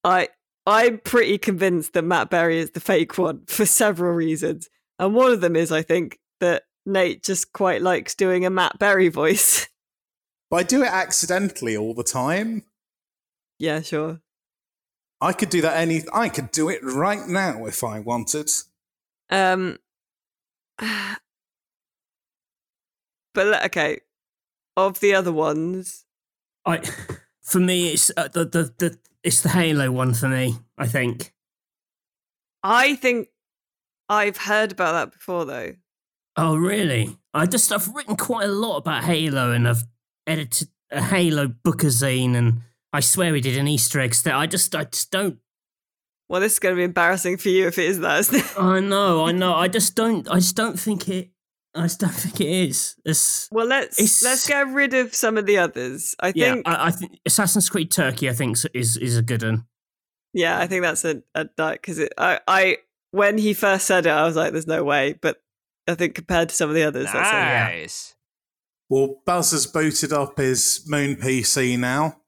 [0.03, 0.29] I
[0.65, 5.31] I'm pretty convinced that Matt Berry is the fake one for several reasons, and one
[5.31, 9.67] of them is I think that Nate just quite likes doing a Matt Berry voice.
[10.49, 12.63] But I do it accidentally all the time.
[13.57, 14.21] Yeah, sure.
[15.21, 18.51] I could do that any I could do it right now if I wanted.
[19.29, 19.77] Um
[23.33, 23.99] But okay,
[24.77, 26.05] of the other ones,
[26.65, 26.81] I
[27.41, 30.55] for me it's uh, the, the the it's the Halo one for me.
[30.77, 31.33] I think.
[32.63, 33.27] I think
[34.07, 35.73] I've heard about that before though.
[36.37, 37.17] Oh really?
[37.33, 39.83] I just I've written quite a lot about Halo and I've
[40.27, 42.61] edited a Halo bookazine and
[42.93, 44.35] I swear we did an Easter egg there.
[44.35, 45.39] I just I just don't
[46.29, 48.19] Well, this is going to be embarrassing for you if it is that.
[48.19, 48.59] Isn't it?
[48.59, 49.55] I know, I know.
[49.55, 50.29] I just don't.
[50.29, 51.31] I just don't think it.
[51.75, 52.95] I just don't think it is.
[53.03, 56.15] It's, well, let's It's- let's get rid of some of the others.
[56.21, 58.29] I yeah, think I, I think Assassin's Creed Turkey.
[58.29, 59.65] I think is is a good one.
[60.33, 62.77] yeah, I think that's a a because I I
[63.11, 65.41] when he first said it, I was like, "There's no way," but
[65.87, 68.15] I think compared to some of the others, that's a, Nice.
[68.89, 72.21] Well, Buzz has booted up his Moon PC now.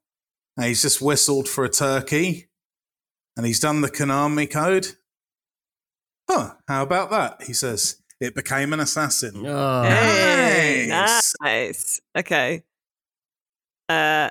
[0.56, 2.48] And he's just whistled for a turkey.
[3.36, 4.88] And he's done the Konami code.
[6.28, 7.44] Huh, how about that?
[7.44, 7.97] He says.
[8.20, 9.46] It became an assassin.
[9.46, 9.82] Oh.
[9.84, 11.34] Hey, Nice.
[11.40, 12.00] nice.
[12.16, 12.62] Okay.
[13.88, 14.30] Uh,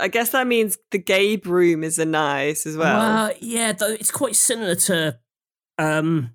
[0.00, 2.98] I guess that means the Gabe room is a nice as well.
[2.98, 5.18] Well, yeah, though it's quite similar to
[5.78, 6.30] um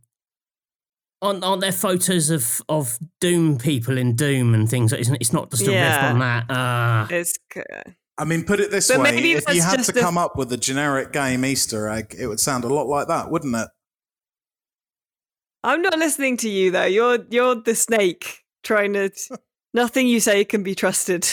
[1.21, 4.93] on on their photos of of Doom people in Doom and things.
[4.93, 5.15] Isn't?
[5.19, 6.49] It's not just a riff on that.
[6.49, 7.33] Uh, It's
[8.17, 10.17] I mean, put it this But way maybe if you had just to a- come
[10.19, 13.55] up with a generic game Easter egg, it would sound a lot like that, wouldn't
[13.55, 13.67] it?
[15.63, 16.85] I'm not listening to you though.
[16.85, 19.11] You're you're the snake trying to.
[19.75, 21.27] Nothing you say can be trusted.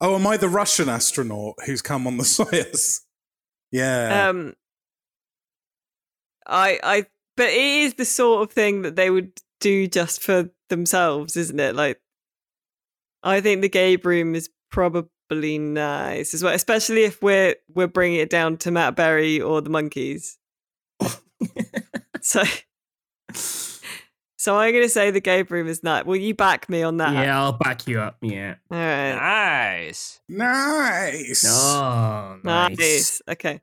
[0.00, 3.02] Oh, am I the Russian astronaut who's come on the Soyuz?
[3.70, 4.28] Yeah.
[4.28, 4.54] Um,
[6.46, 10.50] I I but it is the sort of thing that they would do just for
[10.70, 11.76] themselves, isn't it?
[11.76, 12.00] Like,
[13.22, 17.86] I think the Gabe room is probably probably nice as well, especially if we're we're
[17.86, 20.38] bringing it down to Matt Berry or the monkeys.
[22.20, 22.42] so,
[24.36, 26.04] so I'm going to say the Gabe room is nice.
[26.04, 27.12] Will you back me on that?
[27.12, 28.16] yeah, I'll back you up.
[28.22, 28.54] Yeah.
[28.70, 29.14] All right.
[29.88, 30.20] Nice.
[30.28, 31.44] Nice.
[31.48, 32.78] Oh, nice.
[32.78, 33.22] Nice.
[33.28, 33.60] Okay.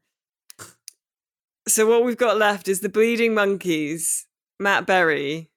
[1.68, 4.26] So what we've got left is the Bleeding Monkeys,
[4.60, 5.50] Matt Berry.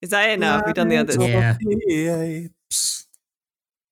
[0.00, 0.56] Is that it now?
[0.58, 1.16] Have we done the others?
[1.16, 1.56] Yeah.
[1.86, 2.48] Yeah.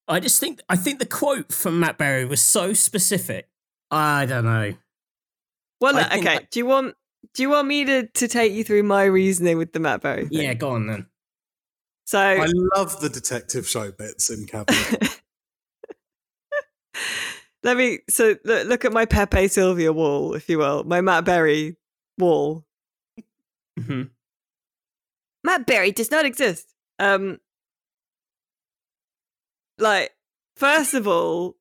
[0.08, 3.48] I just think I think the quote from Matt Berry was so specific.
[3.90, 4.74] I don't know.
[5.80, 6.36] Well, I look, think okay.
[6.36, 6.94] I- Do you want
[7.34, 10.26] do you want me to, to take you through my reasoning with the Matt Berry?
[10.28, 10.40] thing?
[10.40, 11.06] Yeah, go on then.
[12.04, 15.20] So I love the detective show bits in Cabinet.
[17.62, 21.24] let me so look, look at my Pepe Sylvia wall, if you will, my Matt
[21.24, 21.76] Berry
[22.18, 22.66] wall.
[23.78, 24.10] Mhm.
[25.44, 26.74] Matt Berry does not exist.
[26.98, 27.38] Um,
[29.78, 30.10] like
[30.56, 31.56] first of all,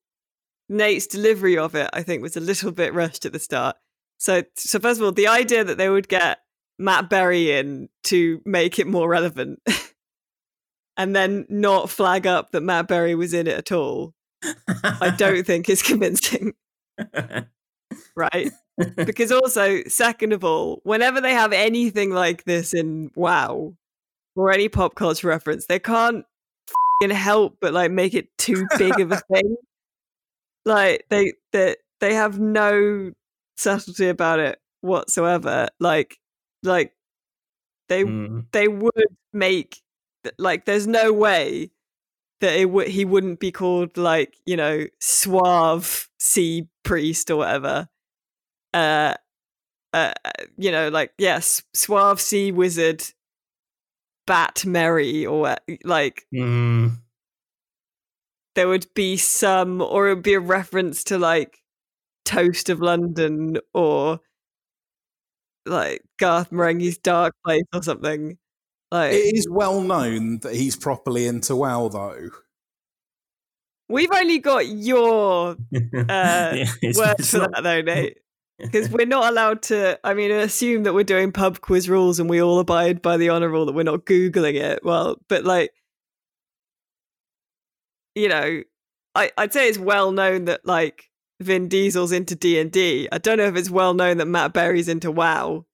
[0.68, 3.78] Nate's delivery of it, I think, was a little bit rushed at the start.
[4.22, 6.42] So, so first of all, the idea that they would get
[6.78, 9.60] Matt Berry in to make it more relevant,
[10.98, 14.14] and then not flag up that Matt Berry was in it at all,
[14.84, 16.54] I don't think is convincing,
[18.16, 18.52] right?
[18.96, 23.74] because also, second of all, whenever they have anything like this in WoW
[24.36, 26.26] or any pop culture reference, they can't
[27.02, 29.56] fing help but like make it too big of a thing.
[30.64, 33.14] Like they they they have no
[33.62, 35.68] subtlety about it whatsoever.
[35.80, 36.18] Like
[36.64, 36.94] like
[37.90, 38.46] they Mm.
[38.52, 39.82] they would make
[40.38, 41.72] like there's no way
[42.42, 47.88] that it would he wouldn't be called like you know suave sea priest or whatever
[48.74, 49.14] uh
[49.94, 50.14] uh
[50.58, 53.04] you know like yes suave sea wizard
[54.28, 56.98] bat mary or like Mm.
[58.56, 61.61] there would be some or it would be a reference to like
[62.26, 64.20] toast of london or
[65.66, 68.38] like garth marenghi's dark place or something
[68.92, 72.30] like it is well known that he's properly into WoW, though.
[73.90, 76.66] we've only got your uh, Yeah,
[76.96, 78.18] words for not- that though nate
[78.60, 82.30] because we're not allowed to i mean assume that we're doing pub quiz rules and
[82.30, 85.72] we all abide by the honor rule that we're not googling it well but like
[88.16, 88.62] you know
[89.16, 91.10] I, i'd say it's well known that like
[91.42, 95.12] vin diesel's into d&d i don't know if it's well known that matt berry's into
[95.12, 95.66] wow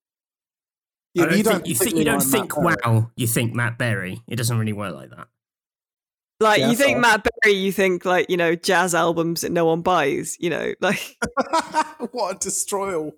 [1.20, 2.94] I Yeah, don't you think, don't you think you don't like think Matt Berry.
[2.94, 4.22] wow, you think Matt Berry.
[4.28, 5.28] It doesn't really work like that.
[6.40, 7.02] like Yeah, you think fair.
[7.02, 10.74] matt berry you think like you know jazz albums that no one buys you know
[10.82, 11.18] like
[12.12, 13.14] what a destroyal.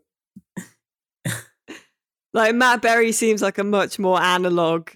[2.34, 4.90] like Matt Berry seems like a much more analog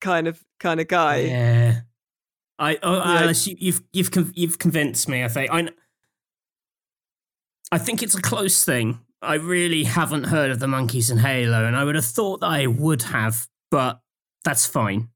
[0.00, 1.16] kind of kind of guy.
[1.22, 1.80] Yeah.
[2.60, 3.22] I oh, Yeah.
[3.22, 5.24] Alice, you, you've you've you've convinced me.
[5.24, 5.68] I think I.
[7.72, 9.00] I think it's a close thing.
[9.22, 12.48] I really haven't heard of the monkeys in Halo, and I would have thought that
[12.48, 14.00] I would have, but
[14.44, 15.08] that's fine.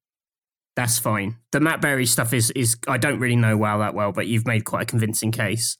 [0.76, 1.36] That's fine.
[1.52, 4.46] The Matt Berry stuff is is I don't really know WoW that well, but you've
[4.46, 5.76] made quite a convincing case.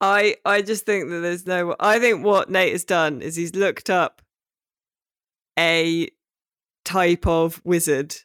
[0.00, 1.76] I I just think that there's no.
[1.78, 4.22] I think what Nate has done is he's looked up
[5.58, 6.08] a
[6.84, 8.16] type of wizard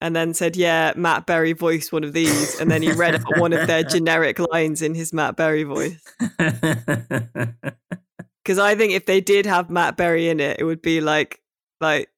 [0.00, 3.38] and then said, "Yeah, Matt Berry voiced one of these," and then he read out
[3.38, 6.00] one of their generic lines in his Matt Berry voice.
[8.44, 11.40] Because I think if they did have Matt Berry in it, it would be like
[11.80, 12.08] like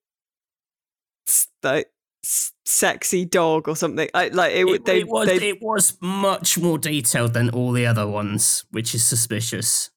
[1.62, 1.90] like
[2.22, 4.10] sexy dog or something.
[4.12, 7.72] I, like it, it, They, it was they it was much more detailed than all
[7.72, 9.90] the other ones, which is suspicious.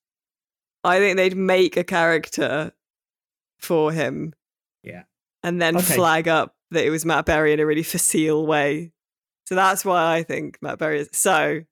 [0.85, 2.71] I think they'd make a character
[3.59, 4.33] for him.
[4.83, 5.03] Yeah.
[5.43, 5.95] And then Okay.
[5.95, 8.91] flag up that it was Matt Berry in a really facile way.
[9.45, 11.09] So that's why I think Matt Berry is.
[11.11, 11.63] So,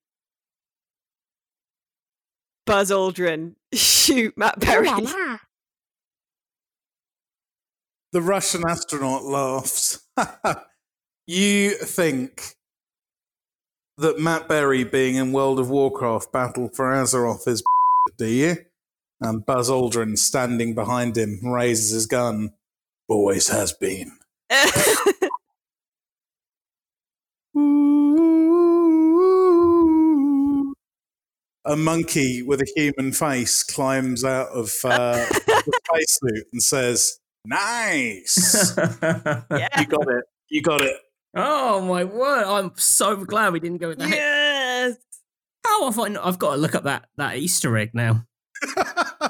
[2.65, 4.89] Buzz Aldrin, shoot Matt Berry.
[8.11, 9.99] The Russian astronaut laughs.
[11.27, 12.55] you think
[13.97, 17.63] that Matt Berry being in World of Warcraft Battle for Azeroth is
[18.17, 18.57] do you?
[19.21, 22.53] And Buzz Aldrin standing behind him raises his gun.
[23.09, 24.18] Always has been.
[31.65, 38.75] A monkey with a human face climbs out of uh, the spacesuit and says, "Nice,
[38.75, 39.67] yeah.
[39.79, 40.95] you got it, you got it."
[41.35, 42.45] Oh my word!
[42.45, 44.09] I'm so glad we didn't go with that.
[44.09, 44.97] Yes.
[45.63, 48.25] How have I I've got to look up that that Easter egg now.
[48.75, 48.85] yeah,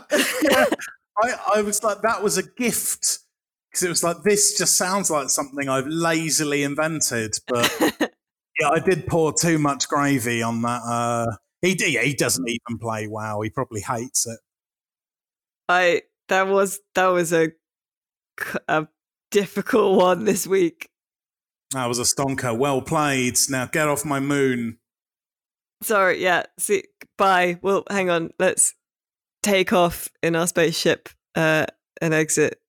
[1.21, 3.19] I, I was like, that was a gift
[3.69, 8.09] because it was like this just sounds like something I've lazily invented, but
[8.59, 10.81] Yeah, I did pour too much gravy on that.
[10.83, 13.41] Uh, he he doesn't even play WoW.
[13.41, 14.39] He probably hates it.
[15.69, 17.51] I that was that was a
[18.67, 18.87] a
[19.31, 20.89] difficult one this week.
[21.71, 22.57] That was a stonker.
[22.57, 23.37] Well played.
[23.49, 24.79] Now get off my moon.
[25.81, 26.43] Sorry, yeah.
[26.57, 26.83] See,
[27.17, 27.59] bye.
[27.61, 28.31] Well, hang on.
[28.39, 28.73] Let's
[29.41, 31.67] take off in our spaceship uh,
[32.01, 32.59] and exit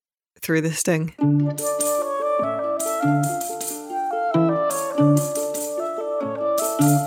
[0.43, 1.15] through this thing.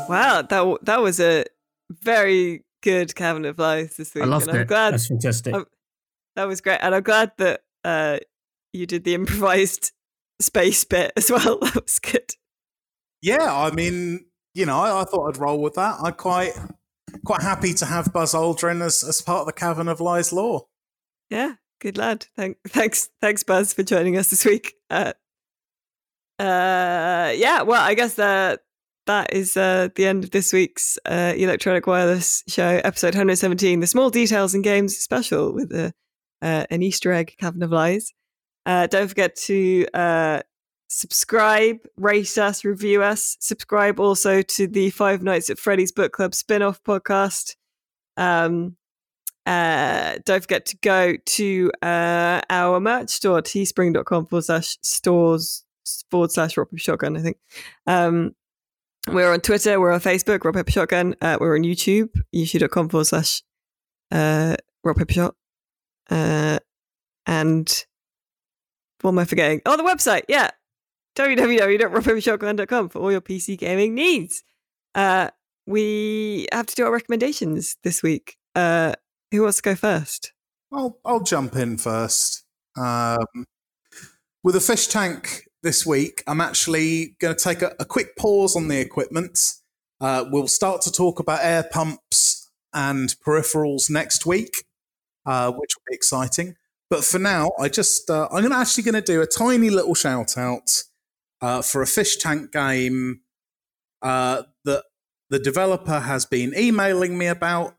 [0.09, 1.45] Wow, that that was a
[1.89, 4.23] very good Cavern of Lies this week.
[4.23, 4.67] I loved and I'm it.
[4.67, 5.53] glad That's fantastic.
[5.53, 5.65] I'm-
[6.35, 8.17] that was great, and I'm glad that uh,
[8.73, 9.91] you did the improvised
[10.41, 11.59] space bit as well.
[11.59, 12.31] That was good.
[13.21, 14.25] Yeah, I mean,
[14.55, 15.97] you know, I, I thought I'd roll with that.
[16.01, 16.53] I'm quite
[17.25, 20.65] quite happy to have Buzz Aldrin as, as part of the Cavern of Lies lore.
[21.29, 21.53] Yeah,
[21.83, 22.25] good lad.
[22.35, 24.73] Thank, thanks, thanks, Buzz, for joining us this week.
[24.89, 25.13] Uh,
[26.39, 28.61] uh, yeah, well, I guess that
[29.05, 33.87] that is uh, the end of this week's uh, Electronic Wireless Show, episode 117, the
[33.87, 35.93] Small Details in Games special with a,
[36.41, 38.13] uh, an Easter egg Cavern of Lies.
[38.65, 40.41] Uh, don't forget to uh,
[40.87, 43.35] subscribe, rate us, review us.
[43.41, 47.55] Subscribe also to the Five Nights at Freddy's Book Club spin off podcast.
[48.15, 48.77] Um,
[49.45, 55.65] uh, don't forget to go to uh, our merch store, teespring.com forward slash stores
[56.09, 57.37] forward slash rock paper shotgun, I think.
[57.85, 58.35] Um,
[59.09, 61.15] we're on Twitter, we're on Facebook, rock paper shotgun.
[61.21, 63.43] Uh, we're on YouTube, youtube.com forward slash
[64.11, 65.35] uh, rock paper shot.
[66.09, 66.59] Uh,
[67.25, 67.85] and
[69.01, 69.61] what am I forgetting?
[69.65, 70.51] Oh, the website, yeah.
[71.17, 74.43] www.rockpapershotgun.com for all your PC gaming needs.
[74.95, 75.29] Uh,
[75.65, 78.37] we have to do our recommendations this week.
[78.55, 78.93] Uh,
[79.33, 80.31] who wants to go first?
[80.71, 82.45] I'll I'll jump in first.
[82.77, 83.45] Um,
[84.43, 88.55] with a fish tank this week, I'm actually going to take a, a quick pause
[88.55, 89.39] on the equipment.
[89.99, 94.65] Uh, we'll start to talk about air pumps and peripherals next week,
[95.25, 96.55] uh, which will be exciting.
[96.89, 100.37] But for now, I just uh, I'm actually going to do a tiny little shout
[100.37, 100.83] out
[101.41, 103.21] uh, for a fish tank game
[104.03, 104.83] uh, that
[105.31, 107.75] the developer has been emailing me about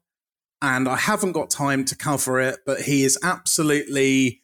[0.64, 4.42] and I haven't got time to cover it, but he is absolutely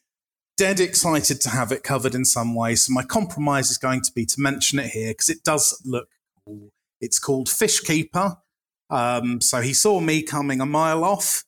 [0.59, 2.75] dead excited to have it covered in some way.
[2.75, 6.09] So my compromise is going to be to mention it here because it does look
[6.45, 6.73] cool.
[7.01, 8.37] It's called Fishkeeper.
[8.91, 11.45] Um, so he saw me coming a mile off,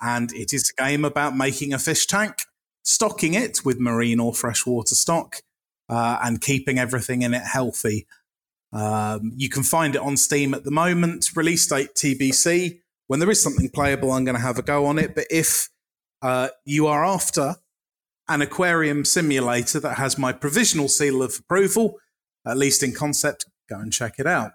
[0.00, 2.42] and it is a game about making a fish tank,
[2.82, 5.36] stocking it with marine or freshwater stock,
[5.88, 8.08] uh, and keeping everything in it healthy.
[8.72, 11.30] Um, you can find it on Steam at the moment.
[11.36, 14.98] Release date TBC when there is something playable, I'm going to have a go on
[14.98, 15.14] it.
[15.14, 15.68] But if
[16.22, 17.56] uh, you are after
[18.28, 21.98] an aquarium simulator that has my provisional seal of approval,
[22.46, 24.52] at least in concept, go and check it out.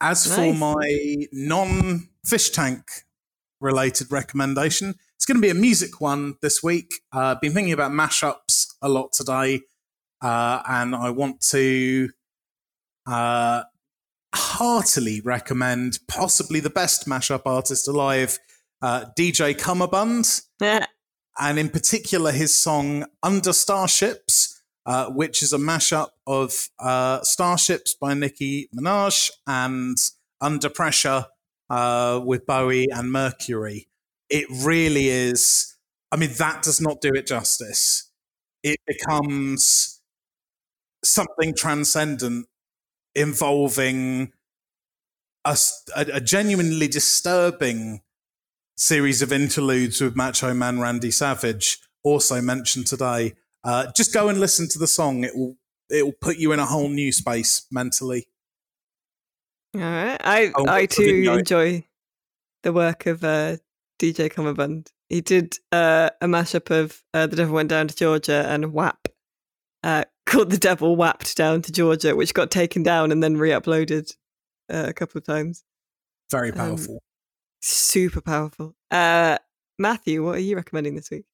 [0.00, 2.82] As for my non fish tank
[3.60, 6.92] related recommendation, it's going to be a music one this week.
[7.12, 9.62] Uh, been thinking about mashups a lot today,
[10.20, 12.10] uh, and I want to
[13.06, 13.62] uh,
[14.34, 18.38] heartily recommend possibly the best mashup artist alive,
[18.82, 20.42] uh, DJ Cummerbund,
[21.38, 27.94] and in particular his song Under Starships, uh, which is a mashup of uh, Starships
[27.94, 29.96] by Nicki Minaj and
[30.40, 31.26] Under Pressure
[31.70, 33.88] uh, with Bowie and Mercury.
[34.30, 35.76] It really is.
[36.12, 38.10] I mean, that does not do it justice.
[38.62, 40.00] It becomes
[41.04, 42.46] something transcendent
[43.16, 44.32] involving
[45.44, 48.02] a genuinely disturbing
[48.76, 53.34] series of interludes with Macho Man Randy Savage, also mentioned today.
[53.64, 55.56] Uh, just go and listen to the song; it will
[55.90, 58.26] it will put you in a whole new space mentally.
[59.74, 60.20] All right.
[60.20, 61.84] I I'll I too enjoy
[62.62, 63.56] the work of uh,
[63.98, 64.92] DJ Cummerbund.
[65.08, 69.08] He did uh, a mashup of uh, The Devil Went Down to Georgia and WAP,
[69.84, 74.12] uh, called The Devil Wapped Down to Georgia, which got taken down and then re-uploaded
[74.72, 75.64] uh, a couple of times.
[76.30, 77.02] Very Um, powerful.
[77.62, 78.74] Super powerful.
[78.90, 79.38] Uh,
[79.78, 81.24] Matthew, what are you recommending this week?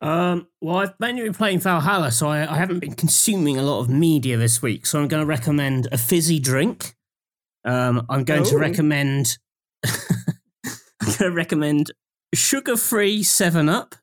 [0.00, 3.80] Um, well, I've mainly been playing Valhalla, so I, I haven't been consuming a lot
[3.80, 4.84] of media this week.
[4.86, 6.94] So I'm going to recommend a fizzy drink.
[7.64, 9.38] Um, I'm going to recommend.
[9.84, 9.92] I'm
[11.00, 11.92] going to recommend
[12.34, 13.94] sugar-free Seven Up,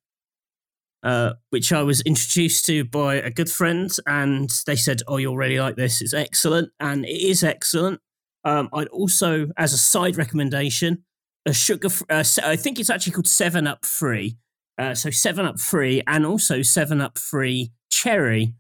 [1.03, 5.37] uh, which I was introduced to by a good friend, and they said, "Oh, you'll
[5.37, 6.01] really like this.
[6.01, 8.01] It's excellent," and it is excellent.
[8.43, 11.03] Um, I'd also, as a side recommendation,
[11.45, 11.89] a sugar.
[12.09, 14.37] Uh, I think it's actually called Seven Up Free.
[14.77, 18.55] Uh, so Seven Up Free and also Seven Up Free Cherry,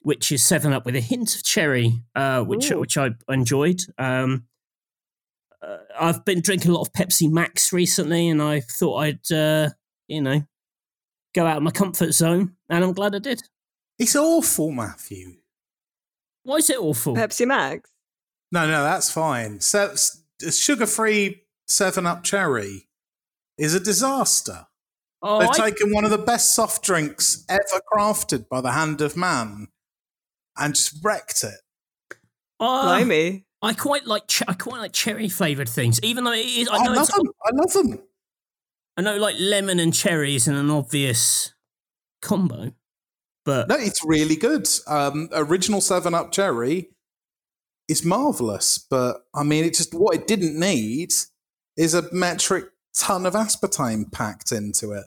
[0.00, 2.80] which is Seven Up with a hint of cherry, uh, which Ooh.
[2.80, 3.80] which I enjoyed.
[3.98, 4.44] Um,
[5.62, 9.70] uh, I've been drinking a lot of Pepsi Max recently, and I thought I'd uh,
[10.08, 10.44] you know
[11.34, 13.42] go out of my comfort zone, and I'm glad I did.
[13.98, 15.36] It's awful, Matthew.
[16.44, 17.14] Why is it awful?
[17.14, 17.90] Pepsi Max.
[18.52, 19.60] No, no, that's fine.
[19.60, 19.94] Se-
[20.50, 22.88] Sugar free 7 Up Cherry
[23.58, 24.66] is a disaster.
[25.22, 29.00] oh, They've I- taken one of the best soft drinks ever crafted by the hand
[29.00, 29.68] of man
[30.56, 31.60] and just wrecked it.
[32.60, 33.44] uh, Blimey.
[33.62, 36.68] I quite like ch- I quite like cherry flavored things, even though it is.
[36.68, 37.26] I I, love them.
[37.44, 38.02] I love them.
[38.96, 41.52] I know like lemon and cherries isn't an obvious
[42.22, 42.72] combo,
[43.44, 44.68] but No, it's really good.
[44.86, 46.90] Um, original 7 Up Cherry
[47.88, 51.12] is marvelous, but I mean, it just what it didn't need
[51.76, 52.66] is a metric
[52.96, 55.04] ton of aspartame packed into it.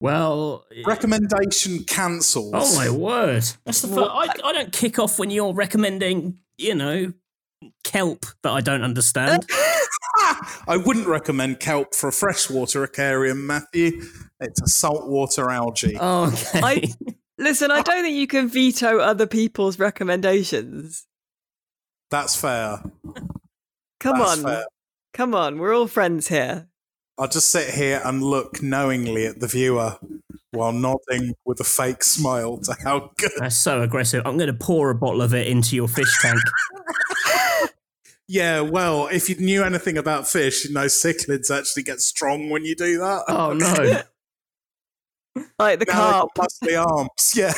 [0.00, 2.54] well, Recommendation cancelled.
[2.56, 3.44] Oh my word!
[3.64, 4.10] That's the first.
[4.10, 7.12] I, I don't kick off when you're recommending, you know,
[7.84, 9.46] kelp that I don't understand.
[10.68, 14.02] I wouldn't recommend kelp for a freshwater aquarium, Matthew.
[14.40, 15.96] It's a saltwater algae.
[16.00, 16.60] Oh, okay.
[16.62, 21.06] I- Listen, I don't think you can veto other people's recommendations.
[22.10, 22.82] That's fair.
[23.98, 24.44] Come That's on.
[24.44, 24.66] fair.
[25.14, 25.58] Come on.
[25.58, 26.68] We're all friends here.
[27.18, 29.96] I'll just sit here and look knowingly at the viewer
[30.52, 33.32] while nodding with a fake smile to how good.
[33.38, 34.22] That's so aggressive.
[34.26, 36.38] I'm going to pour a bottle of it into your fish tank.
[38.32, 42.64] Yeah, well, if you knew anything about fish, you know cichlids actually get strong when
[42.64, 43.24] you do that.
[43.28, 43.52] Oh
[45.36, 45.44] no!
[45.58, 46.30] Like the Now carp.
[46.34, 47.10] they've got muscly arms.
[47.36, 47.52] Yeah.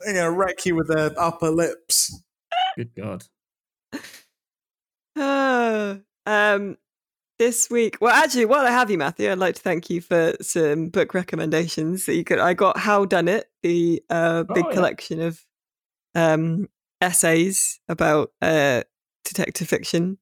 [0.00, 2.22] They're going to wreck you with their upper lips.
[2.76, 3.24] Good God!
[5.16, 5.96] Ah,
[6.26, 6.76] um,
[7.40, 10.34] this week, well, actually, while I have you, Matthew, I'd like to thank you for
[10.40, 12.38] some book recommendations that you could.
[12.38, 14.74] I got Howdunit, the uh, big Oh, yeah.
[14.74, 15.44] collection of
[16.14, 16.68] um,
[17.04, 18.82] essays about uh,
[19.24, 20.18] detective fiction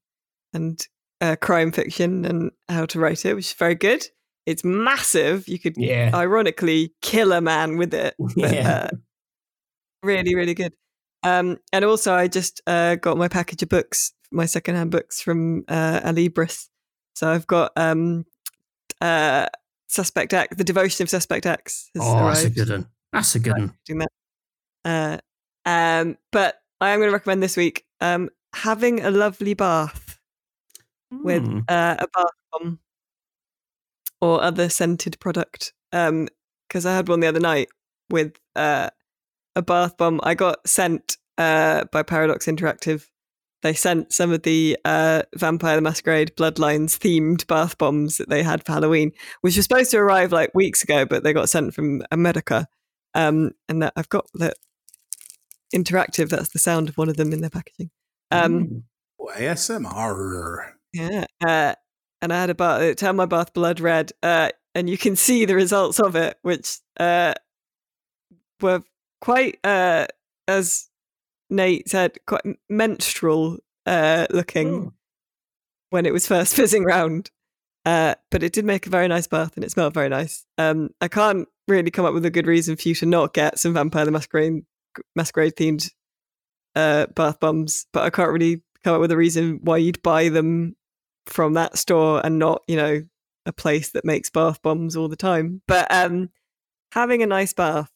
[0.53, 0.87] and
[1.21, 4.07] uh, crime fiction and how to write it, which is very good.
[4.45, 5.49] It's massive.
[5.49, 8.15] You could Yeah, ironically kill a man with it.
[8.37, 8.89] but, yeah.
[8.93, 8.97] uh,
[10.03, 10.73] really, really good.
[11.23, 15.65] Um, and also, I just uh, got my package of books, my secondhand books from
[15.69, 16.69] uh, Alibris.
[17.15, 18.25] So I've got um,
[19.01, 19.47] uh,
[19.87, 21.91] Suspect X, The Devotion of Suspect X.
[21.95, 22.89] Has oh, that's a good one.
[23.13, 23.75] That's a good one.
[23.87, 24.11] Doing that.
[24.85, 25.19] Uh,
[25.69, 30.19] um, but I am going to recommend this week um, having a lovely bath
[31.11, 31.61] with Hmm.
[31.69, 32.81] uh, a bath bomb
[34.21, 35.73] or other scented product.
[35.91, 37.69] Because I had one the other night
[38.11, 38.91] with uh,
[39.55, 40.21] a bath bomb.
[40.23, 43.05] I got sent uh, by Paradox Interactive.
[43.63, 48.43] They sent some of the uh, Vampire the Masquerade Bloodlines themed bath bombs that they
[48.43, 51.75] had for Halloween, which were supposed to arrive like weeks ago, but they got sent
[51.75, 52.67] from America.
[53.15, 54.55] Um, and that I've got the
[55.75, 56.29] interactive.
[56.29, 57.91] That's the sound of one of them in their packaging.
[58.31, 58.83] Um, Mm.
[59.21, 60.73] Oh, ASMR.
[60.93, 61.25] yeah.
[61.45, 61.75] Uh,
[62.21, 64.13] and I had a bath, it turned my bath blood red.
[64.23, 67.35] Uh, and you can see the results of it, which uh,
[68.61, 68.83] were
[69.21, 70.07] quite, uh,
[70.49, 70.89] as
[71.51, 74.93] Nate said, quite menstrual uh, looking Oh.
[75.91, 77.31] when it was first fizzing round.
[77.85, 80.47] Uh, but it did make a very nice bath and it smelled very nice.
[80.59, 83.59] Um, I can't really come up with a good reason for you to not get
[83.59, 84.63] some Vampire the Masquerade,
[85.15, 85.91] masquerade themed
[86.75, 90.29] uh, bath bombs, but I can't really come up with a reason why you'd buy
[90.29, 90.77] them
[91.27, 93.03] from that store and not, you know,
[93.47, 95.63] a place that makes bath bombs all the time.
[95.67, 96.31] But um,
[96.93, 97.91] having a nice bath,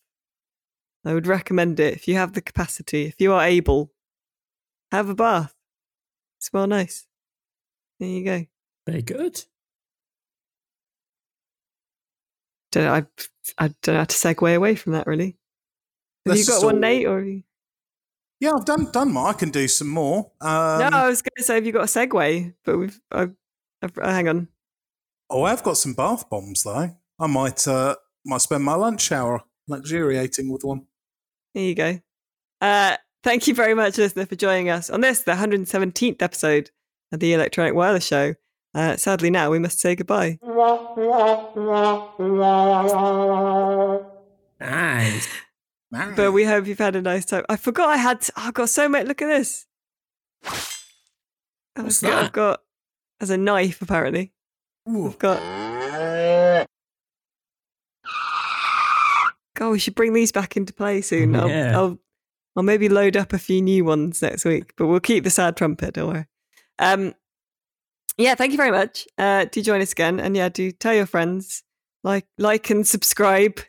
[1.04, 3.92] I would recommend it if you have the capacity, if you are able,
[4.90, 5.54] have a bath.
[6.38, 7.06] Smell nice.
[7.98, 8.46] There you go.
[8.86, 9.44] Very good.
[12.72, 13.06] Don't I
[13.58, 15.36] I don't know how to segue away from that really.
[16.26, 17.42] Have you got just one, all- Nate, or you...
[18.38, 19.28] Yeah, I've done done more.
[19.28, 20.30] I can do some more.
[20.40, 20.90] Um, no?
[20.92, 22.52] I was going to say, have you got a segue?
[22.64, 23.00] But we've.
[23.10, 23.28] I,
[23.82, 24.48] I've, uh, hang on.
[25.30, 26.90] Oh, I've got some bath bombs though.
[27.18, 27.96] I might uh,
[28.26, 30.86] might spend my lunch hour luxuriating with one.
[31.54, 31.98] There you go.
[32.60, 36.70] Uh, thank you very much, listener, for joining us on this, the 117th episode
[37.12, 38.34] of the Electronic Wireless Show.
[38.74, 40.38] Uh, sadly, now we must say goodbye.
[44.58, 45.28] Nice.
[46.16, 47.44] But we hope you've had a nice time.
[47.48, 48.28] I forgot I had.
[48.36, 49.06] oh, I've got so much.
[49.06, 49.66] Look at this.
[50.44, 52.24] I've got, that?
[52.24, 52.62] I've got
[53.20, 54.32] as a knife apparently.
[54.88, 55.08] Ooh.
[55.08, 55.40] I've got.
[59.54, 61.34] God, we should bring these back into play soon.
[61.34, 61.76] I'll, Yeah.
[61.76, 61.98] I'll,
[62.56, 65.56] I'll maybe load up a few new ones next week, but we'll keep the sad
[65.56, 65.94] trumpet.
[65.94, 66.26] Don't worry.
[66.78, 67.14] Um,
[68.18, 69.06] yeah, thank you very much.
[69.16, 71.62] Uh, do join us again, and yeah, do tell your friends,
[72.04, 73.60] like, like and subscribe.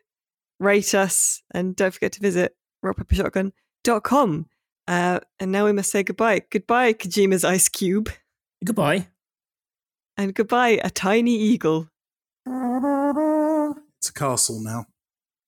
[0.59, 4.45] Rate us, and don't forget to visit rockpapershotgun.com.
[4.87, 6.41] Uh, and now we must say goodbye.
[6.49, 8.09] Goodbye, Kojima's Ice Cube.
[8.63, 9.07] Goodbye.
[10.15, 11.89] And goodbye, a tiny eagle.
[12.45, 14.85] It's a castle now.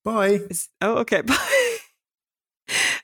[0.04, 0.40] Bye.
[0.50, 1.22] It's, oh, okay.
[1.26, 1.76] Bye.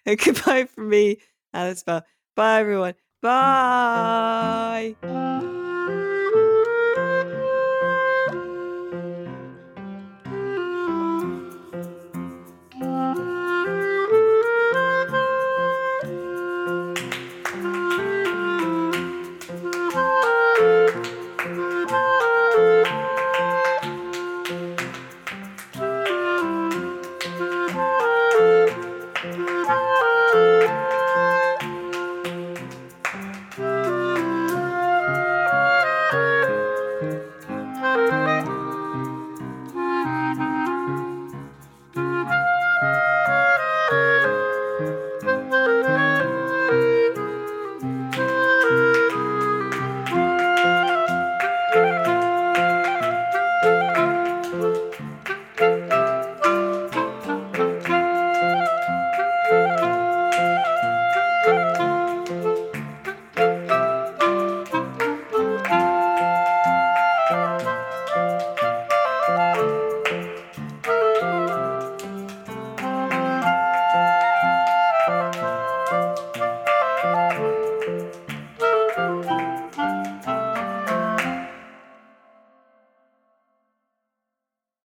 [0.05, 1.19] and goodbye from me,
[1.53, 2.05] Alice Bell.
[2.35, 2.95] Bye, everyone.
[3.23, 4.95] Bye.